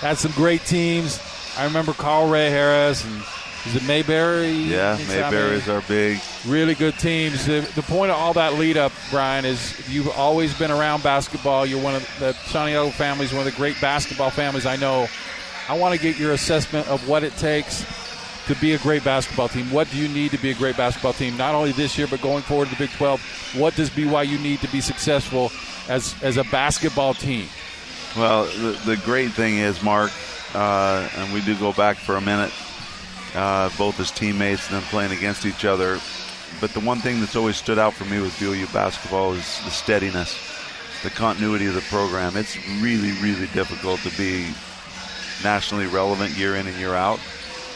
[0.00, 1.18] Had some great teams.
[1.56, 3.22] I remember Carl Ray Harris and
[3.66, 4.50] is it Mayberry?
[4.50, 6.20] Yeah, Mayberry is our big.
[6.46, 7.46] Really good teams.
[7.46, 11.64] The, the, point of all that lead up, Brian, is you've always been around basketball.
[11.64, 15.06] You're one of the Santiago family is one of the great basketball families I know.
[15.68, 17.84] I want to get your assessment of what it takes
[18.46, 19.70] to be a great basketball team?
[19.70, 21.36] What do you need to be a great basketball team?
[21.36, 23.54] Not only this year, but going forward to the Big 12.
[23.56, 25.52] What does BYU need to be successful
[25.88, 27.46] as as a basketball team?
[28.16, 30.10] Well, the, the great thing is, Mark,
[30.54, 32.52] uh, and we do go back for a minute,
[33.34, 35.98] uh, both as teammates and then playing against each other.
[36.60, 39.70] But the one thing that's always stood out for me with BYU basketball is the
[39.70, 40.38] steadiness,
[41.02, 42.36] the continuity of the program.
[42.36, 44.52] It's really, really difficult to be
[45.42, 47.18] nationally relevant year in and year out.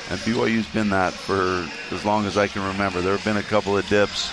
[0.09, 3.01] And BYU's been that for as long as I can remember.
[3.01, 4.31] There have been a couple of dips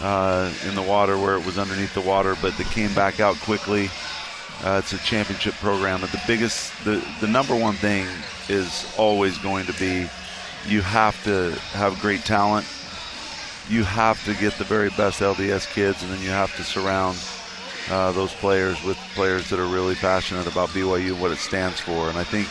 [0.00, 3.36] uh, in the water where it was underneath the water, but they came back out
[3.36, 3.90] quickly.
[4.64, 8.06] Uh, it's a championship program, but the biggest, the, the number one thing
[8.48, 10.08] is always going to be
[10.66, 12.66] you have to have great talent.
[13.68, 17.18] You have to get the very best LDS kids, and then you have to surround
[17.90, 21.78] uh, those players with players that are really passionate about BYU and what it stands
[21.80, 22.08] for.
[22.08, 22.48] And I think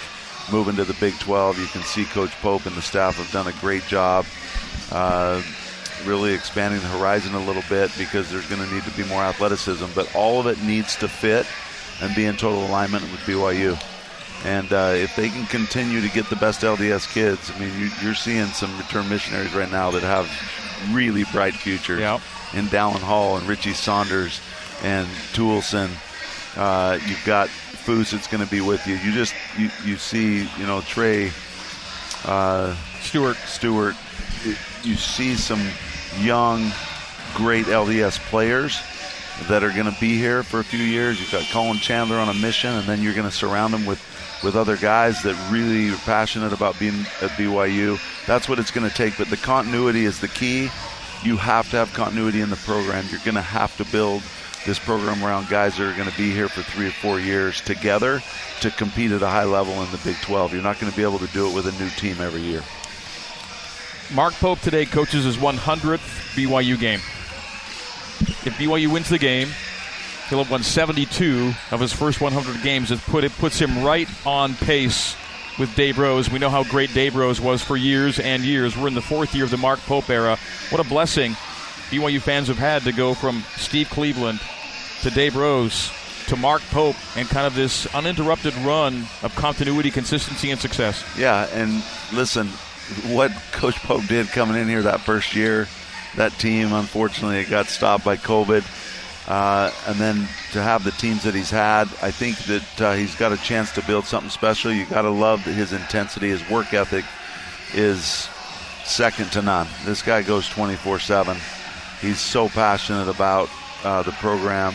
[0.51, 1.60] moving to the Big 12.
[1.60, 4.26] You can see Coach Pope and the staff have done a great job.
[4.91, 5.41] Uh,
[6.05, 9.24] really expanding the horizon a little bit because there's going to need to be more
[9.24, 11.45] athleticism, but all of it needs to fit
[12.02, 13.82] and be in total alignment with BYU.
[14.45, 18.10] And uh, if they can continue to get the best LDS kids, I mean, you,
[18.10, 20.30] are seeing some return missionaries right now that have
[20.93, 22.00] really bright futures.
[22.00, 22.22] Yep.
[22.54, 24.39] In Dallin Hall and Richie Saunders
[24.84, 25.89] and Toolson.
[26.56, 28.95] Uh, you've got Foose that's going to be with you.
[28.95, 31.32] You just you, you see you know Trey
[32.26, 33.95] uh, Stewart Stewart.
[34.84, 35.66] You see some
[36.20, 36.72] young,
[37.36, 38.80] great LDS players
[39.43, 41.19] that are going to be here for a few years.
[41.19, 44.03] You've got Collin Chandler on a mission, and then you're going to surround him with
[44.43, 47.99] with other guys that really are passionate about being at BYU.
[48.27, 49.17] That's what it's going to take.
[49.17, 50.69] But the continuity is the key.
[51.23, 53.05] You have to have continuity in the program.
[53.09, 54.21] You're going to have to build
[54.65, 57.61] this program around guys that are going to be here for three or four years
[57.61, 58.21] together
[58.59, 60.53] to compete at a high level in the Big 12.
[60.53, 62.61] You're not going to be able to do it with a new team every year.
[64.13, 67.01] Mark Pope today coaches his 100th BYU game.
[68.22, 69.49] If BYU wins the game,
[70.30, 72.91] he'll have won 72 of his first 100 games.
[72.91, 75.15] It, put, it puts him right on pace
[75.59, 76.30] with Dave Rose.
[76.30, 78.78] We know how great Dave Rose was for years and years.
[78.78, 80.38] We're in the fourth year of the Mark Pope era.
[80.70, 81.34] What a blessing
[81.89, 84.39] BYU fans have had to go from Steve Cleveland
[85.01, 85.91] to Dave Rose
[86.28, 91.03] to Mark Pope and kind of this uninterrupted run of continuity, consistency, and success.
[91.18, 92.47] Yeah, and listen,
[93.13, 95.68] what Coach Pope did coming in here that first year,
[96.18, 98.65] that team, unfortunately, it got stopped by COVID.
[99.28, 100.15] Uh, and then
[100.53, 103.72] to have the teams that he's had, I think that uh, he's got a chance
[103.74, 104.72] to build something special.
[104.72, 107.03] You got to love his intensity, his work ethic
[107.74, 108.30] is
[108.86, 109.68] second to none.
[109.86, 111.38] This guy goes 24 7.
[112.01, 113.49] He's so passionate about
[113.84, 114.74] uh, the program.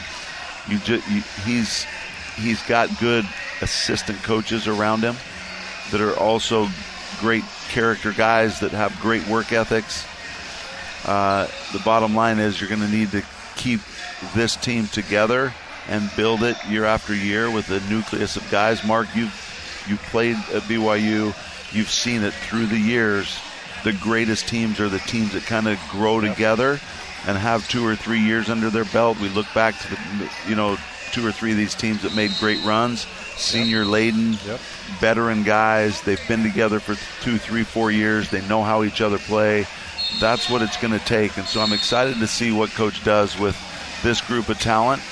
[0.68, 1.86] You, just, you, he's
[2.36, 3.26] he's got good
[3.60, 5.16] assistant coaches around him
[5.90, 6.68] that are also
[7.20, 10.06] great character guys that have great work ethics.
[11.04, 13.22] Uh, the bottom line is you're going to need to
[13.56, 13.80] keep
[14.34, 15.52] this team together
[15.88, 18.84] and build it year after year with a nucleus of guys.
[18.84, 19.34] Mark, you've
[19.88, 21.34] you played at BYU,
[21.72, 23.38] you've seen it through the years.
[23.84, 26.78] The greatest teams are the teams that kind of grow together
[27.26, 29.18] and have two or three years under their belt.
[29.18, 30.76] We look back to the, you know,
[31.12, 34.60] two or three of these teams that made great runs, senior laden, yep.
[34.98, 36.00] veteran guys.
[36.02, 38.30] They've been together for two, three, four years.
[38.30, 39.66] They know how each other play.
[40.20, 41.36] That's what it's going to take.
[41.36, 43.56] And so I'm excited to see what Coach does with
[44.02, 45.02] this group of talent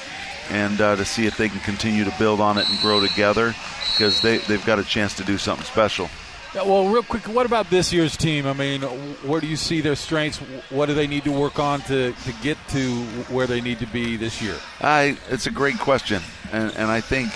[0.50, 3.54] and uh, to see if they can continue to build on it and grow together
[3.92, 6.08] because they, they've got a chance to do something special.
[6.54, 8.44] Yeah, well, real quick, what about this year's team?
[8.44, 10.38] I mean, where do you see their strengths?
[10.70, 13.86] What do they need to work on to, to get to where they need to
[13.86, 14.56] be this year?
[14.80, 16.20] I, it's a great question.
[16.50, 17.30] And, and I think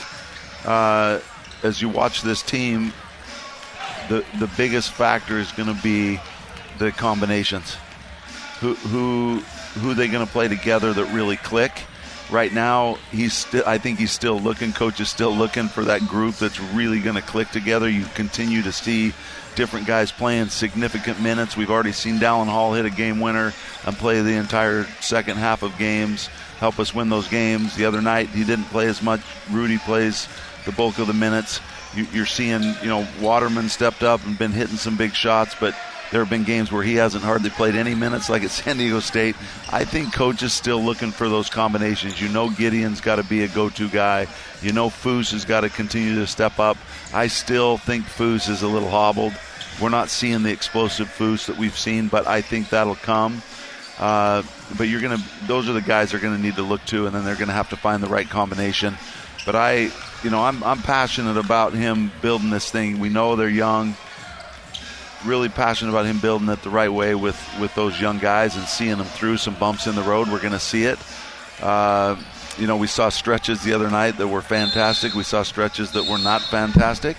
[0.66, 1.20] uh,
[1.62, 2.92] as you watch this team,
[4.08, 6.18] the, the biggest factor is going to be
[6.78, 7.76] the combinations.
[8.60, 9.40] Who, who,
[9.80, 11.72] who are they going to play together that really click?
[12.30, 16.36] right now he's I think he's still looking coach is still looking for that group
[16.36, 17.86] that's really going to click together.
[17.86, 19.12] You continue to see
[19.56, 21.54] different guys playing significant minutes.
[21.54, 23.52] We've already seen Dallin Hall hit a game winner
[23.84, 27.76] and play the entire second half of games help us win those games.
[27.76, 29.20] The other night he didn't play as much.
[29.50, 30.28] Rudi plays
[30.64, 31.60] the bulk of the minutes.
[31.94, 35.76] You, are seeing you know Waterman stepped up and been hitting some big shots but
[36.10, 39.00] there have been games where he hasn't hardly played any minutes, like at San Diego
[39.00, 39.36] State.
[39.72, 42.20] I think coach is still looking for those combinations.
[42.20, 44.26] You know, Gideon's got to be a go-to guy.
[44.62, 46.76] You know, Foose has got to continue to step up.
[47.12, 49.32] I still think Foose is a little hobbled.
[49.80, 53.42] We're not seeing the explosive Foose that we've seen, but I think that'll come.
[53.98, 54.42] Uh,
[54.76, 57.24] but you're gonna; those are the guys they're gonna need to look to, and then
[57.24, 58.96] they're gonna have to find the right combination.
[59.46, 59.90] But I,
[60.22, 62.98] you know, I'm I'm passionate about him building this thing.
[62.98, 63.96] We know they're young
[65.24, 68.66] really passionate about him building it the right way with, with those young guys and
[68.66, 70.28] seeing them through some bumps in the road.
[70.28, 70.98] We're going to see it.
[71.62, 72.16] Uh,
[72.58, 75.14] you know, we saw stretches the other night that were fantastic.
[75.14, 77.16] We saw stretches that were not fantastic,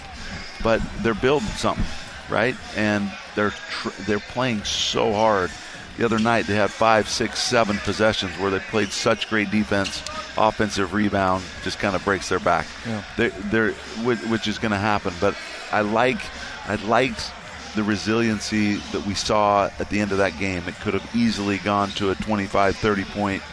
[0.63, 1.85] but they're building something,
[2.29, 2.55] right?
[2.75, 5.51] And they're tr- they're playing so hard.
[5.97, 10.03] The other night they had five, six, seven possessions where they played such great defense,
[10.37, 12.65] offensive rebound just kind of breaks their back.
[12.85, 13.03] Yeah.
[13.17, 13.71] They're, they're,
[14.03, 15.13] which is going to happen.
[15.21, 15.35] But
[15.71, 16.19] I like
[16.67, 17.31] I liked
[17.75, 20.63] the resiliency that we saw at the end of that game.
[20.67, 23.43] It could have easily gone to a 25 30 point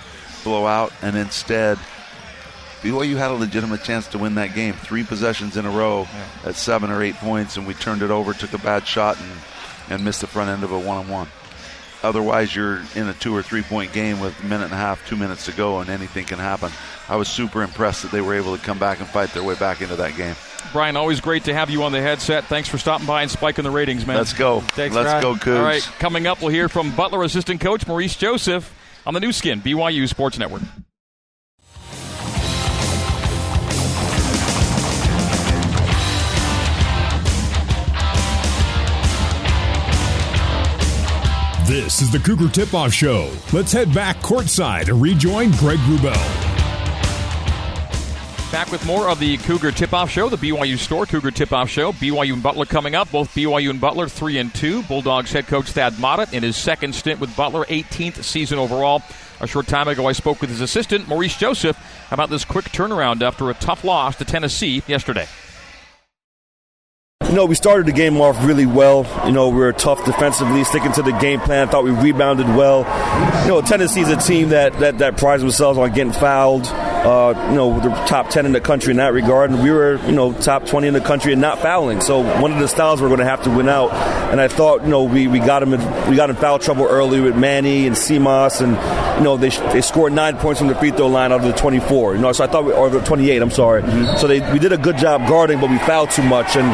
[0.44, 1.78] blowout, and instead,
[2.82, 4.74] BYU had a legitimate chance to win that game.
[4.74, 6.50] Three possessions in a row yeah.
[6.50, 9.30] at seven or eight points, and we turned it over, took a bad shot, and,
[9.90, 11.28] and missed the front end of a one on one.
[12.02, 15.06] Otherwise, you're in a two or three point game with a minute and a half,
[15.06, 16.72] two minutes to go, and anything can happen.
[17.08, 19.54] I was super impressed that they were able to come back and fight their way
[19.54, 20.34] back into that game.
[20.72, 22.44] Brian, always great to have you on the headset.
[22.44, 24.16] Thanks for stopping by and spiking the ratings, man.
[24.16, 24.60] Let's go.
[24.60, 25.22] Thanks, Let's Ryan.
[25.22, 25.58] go, Cougs.
[25.58, 28.74] All right, coming up, we'll hear from Butler assistant coach Maurice Joseph
[29.06, 30.62] on the Nu Skin, BYU Sports Network.
[41.66, 43.30] This is the Cougar Tip Off Show.
[43.52, 46.51] Let's head back courtside to rejoin Greg Wrubell.
[48.52, 51.70] Back with more of the Cougar Tip Off Show, the BYU Store Cougar Tip Off
[51.70, 51.90] Show.
[51.92, 53.10] BYU and Butler coming up.
[53.10, 54.82] Both BYU and Butler three and two.
[54.82, 59.00] Bulldogs head coach Thad Matta in his second stint with Butler, 18th season overall.
[59.40, 61.78] A short time ago, I spoke with his assistant Maurice Joseph
[62.10, 65.26] about this quick turnaround after a tough loss to Tennessee yesterday.
[67.24, 69.06] You know, we started the game off really well.
[69.24, 71.68] You know, we were tough defensively, sticking to the game plan.
[71.68, 72.80] Thought we rebounded well.
[73.44, 76.66] You know, Tennessee's a team that that, that prides themselves on getting fouled.
[77.02, 79.96] Uh, you know, the top 10 in the country in that regard, and we were,
[80.06, 82.00] you know, top 20 in the country and not fouling.
[82.00, 83.92] So one of the styles we're going to have to win out.
[84.30, 86.84] And I thought, you know, we, we got him in, we got in foul trouble
[86.84, 88.72] early with Manny and Simas, and
[89.18, 91.52] you know they they scored nine points from the free throw line out of the
[91.52, 92.14] 24.
[92.14, 93.42] You know, so I thought, we, or the 28.
[93.42, 93.82] I'm sorry.
[94.18, 96.66] So they we did a good job guarding, but we fouled too much, and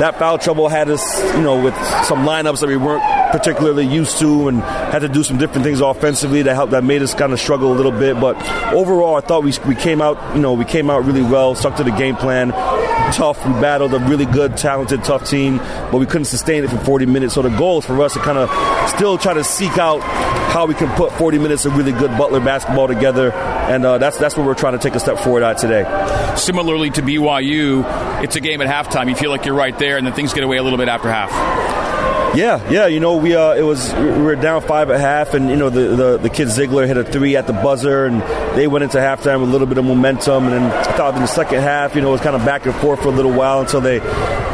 [0.00, 1.74] that foul trouble had us, you know, with
[2.04, 3.02] some lineups that we weren't
[3.32, 7.02] particularly used to, and had to do some different things offensively that helped that made
[7.02, 8.20] us kind of struggle a little bit.
[8.20, 8.36] But
[8.72, 11.76] overall, I thought we we came out, you know, we came out really well, stuck
[11.76, 12.50] to the game plan.
[13.12, 16.78] Tough, we battled a really good, talented, tough team, but we couldn't sustain it for
[16.78, 17.34] 40 minutes.
[17.34, 18.48] So the goal is for us to kind of
[18.88, 20.00] still try to seek out
[20.52, 24.18] how we can put 40 minutes of really good Butler basketball together, and uh, that's
[24.18, 25.84] that's what we're trying to take a step forward at today.
[26.36, 29.08] Similarly to BYU, it's a game at halftime.
[29.08, 31.10] You feel like you're right there, and then things get away a little bit after
[31.10, 31.91] half.
[32.34, 32.86] Yeah, yeah.
[32.86, 35.68] You know, we uh, it was we were down five at half, and you know
[35.68, 38.22] the, the the kid Zeigler hit a three at the buzzer, and
[38.56, 40.44] they went into halftime with a little bit of momentum.
[40.44, 42.64] And then I thought in the second half, you know, it was kind of back
[42.64, 43.98] and forth for a little while until they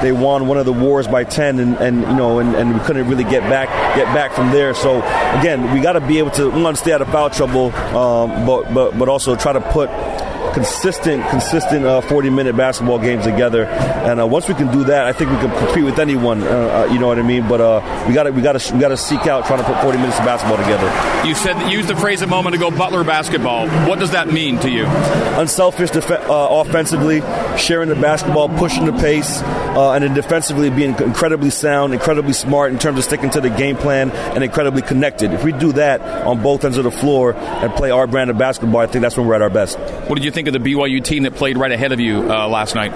[0.02, 2.80] they won one of the wars by ten, and, and you know, and, and we
[2.80, 4.74] couldn't really get back get back from there.
[4.74, 4.98] So
[5.38, 8.74] again, we got to be able to to stay out of foul trouble, um, but
[8.74, 9.88] but but also try to put
[10.52, 13.64] consistent, consistent uh, 40 minute basketball games together.
[13.64, 16.42] And uh, once we can do that, I think we can compete with anyone.
[16.42, 16.46] Uh,
[16.88, 17.48] uh, you know what I mean?
[17.48, 19.64] But uh, we got to we got to we got to seek out trying to
[19.64, 20.86] put 40 minutes of basketball together.
[21.26, 23.68] You said used the phrase a moment ago, Butler basketball.
[23.88, 24.86] What does that mean to you?
[24.86, 27.20] Unselfish def- uh, offensively,
[27.58, 32.72] sharing the basketball, pushing the pace, uh, and then defensively being incredibly sound, incredibly smart
[32.72, 35.32] in terms of sticking to the game plan, and incredibly connected.
[35.32, 38.38] If we do that on both ends of the floor and play our brand of
[38.38, 39.78] basketball, I think that's when we're at our best.
[39.78, 42.46] What did you think of the BYU team that played right ahead of you uh,
[42.48, 42.92] last night?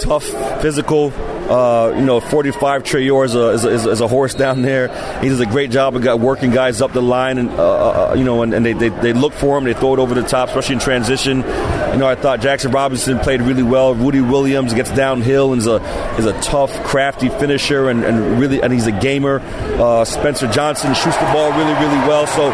[0.00, 0.24] Tough,
[0.62, 1.12] physical.
[1.48, 4.88] Uh, you know, 45 Traore is a, is, a, is, a, horse down there.
[5.22, 8.14] He does a great job of got working guys up the line, and uh, uh,
[8.14, 9.64] you know, and, and they, they, they look for him.
[9.64, 11.38] They throw it over the top, especially in transition.
[11.38, 13.94] You know, I thought Jackson Robinson played really well.
[13.94, 15.76] Rudi Williams gets downhill and is a
[16.18, 19.40] is a tough, crafty finisher, and, and really, and he's a gamer.
[19.80, 22.26] Uh, Spencer Johnson shoots the ball really, really well.
[22.26, 22.50] So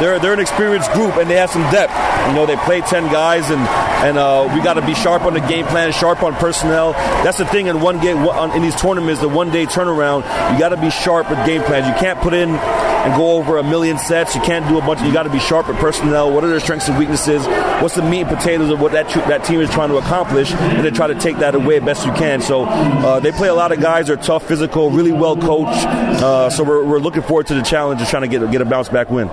[0.00, 1.92] they're they're an experienced group, and they have some depth.
[2.28, 5.34] You know, they play 10 guys, and and uh, we got to be sharp on
[5.34, 6.92] the game plan, sharp on personnel.
[6.92, 10.22] That's the thing in one game in these tournaments, the one day turnaround.
[10.52, 11.86] You got to be sharp with game plans.
[11.86, 14.34] You can't put in and go over a million sets.
[14.34, 15.00] You can't do a bunch.
[15.00, 16.32] Of, you got to be sharp with personnel.
[16.32, 17.46] What are their strengths and weaknesses?
[17.80, 20.84] What's the meat and potatoes of what that that team is trying to accomplish, and
[20.84, 22.40] then try to take that away best you can.
[22.40, 24.08] So uh, they play a lot of guys.
[24.08, 25.86] They're tough, physical, really well coached.
[25.86, 28.64] Uh, so we're, we're looking forward to the challenge of trying to get get a
[28.64, 29.28] bounce back win.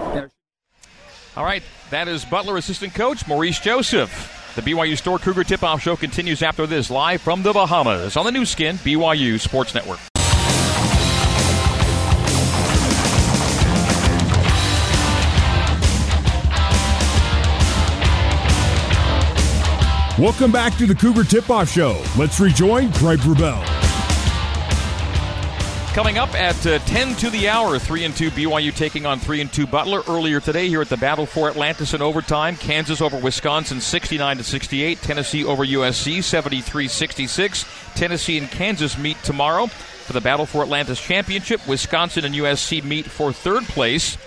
[1.36, 4.51] All right, that is Butler assistant coach Maurice Joseph.
[4.55, 8.25] The BYU Store Cougar Tip Off Show continues after this, live from the Bahamas on
[8.25, 9.99] the Nu Skin, BYU Sports Network.
[20.19, 21.99] Welcome back to the Cougar Tip Off Show.
[22.15, 23.72] Let's rejoin Greg Wrubell.
[25.94, 29.41] Coming up at uh, 10 to the hour, 3 and 2 BYU taking on 3
[29.41, 32.56] and 2 Butler earlier today here at the Battle for Atlantis in overtime.
[32.56, 37.94] Kansas over Wisconsin 69 to 68, Tennessee over USC 73-66.
[37.94, 41.66] Tennessee and Kansas meet tomorrow for the Battle for Atlantis championship.
[41.68, 44.18] Wisconsin and USC meet for third place.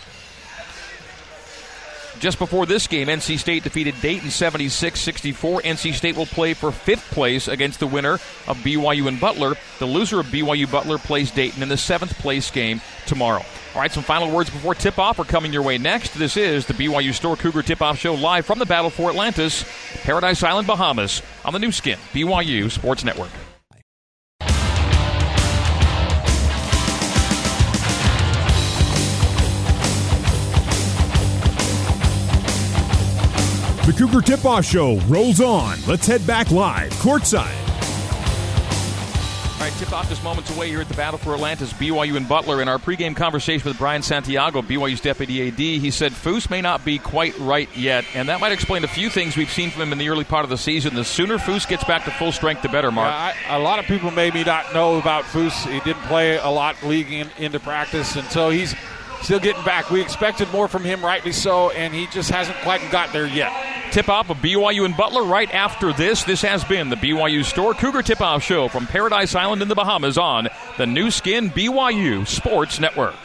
[2.20, 5.60] Just before this game, NC State defeated Dayton 76 64.
[5.62, 8.14] NC State will play for fifth place against the winner
[8.46, 9.54] of BYU and Butler.
[9.78, 13.44] The loser of BYU Butler plays Dayton in the seventh place game tomorrow.
[13.74, 16.14] All right, some final words before tip off are coming your way next.
[16.18, 19.66] This is the BYU Store Cougar Tip Off Show live from the Battle for Atlantis,
[20.02, 23.30] Paradise Island, Bahamas, on the Nu Skin, BYU Sports Network.
[33.86, 35.78] The Cougar Tip Off Show rolls on.
[35.86, 37.54] Let's head back live, courtside.
[39.54, 42.28] All right, tip off just moments away here at the Battle for Atlantis, BYU and
[42.28, 42.60] Butler.
[42.60, 46.84] In our pregame conversation with Brian Santiago, BYU's deputy AD, he said Foose may not
[46.84, 49.92] be quite right yet, and that might explain a few things we've seen from him
[49.92, 50.96] in the early part of the season.
[50.96, 53.08] The sooner Foose gets back to full strength, the better, Mark.
[53.08, 55.64] Yeah, I, a lot of people maybe not know about Foose.
[55.70, 58.74] He didn't play a lot leading in, into practice, and so he's
[59.22, 59.90] still getting back.
[59.90, 63.52] We expected more from him, rightly so, and he just hasn't quite got there yet.
[63.92, 66.24] Tip off of BYU and Butler right after this.
[66.24, 69.74] This has been the BYU Store Cougar Tip Off Show from Paradise Island in the
[69.74, 73.16] Bahamas on the Nu Skin BYU Sports Network.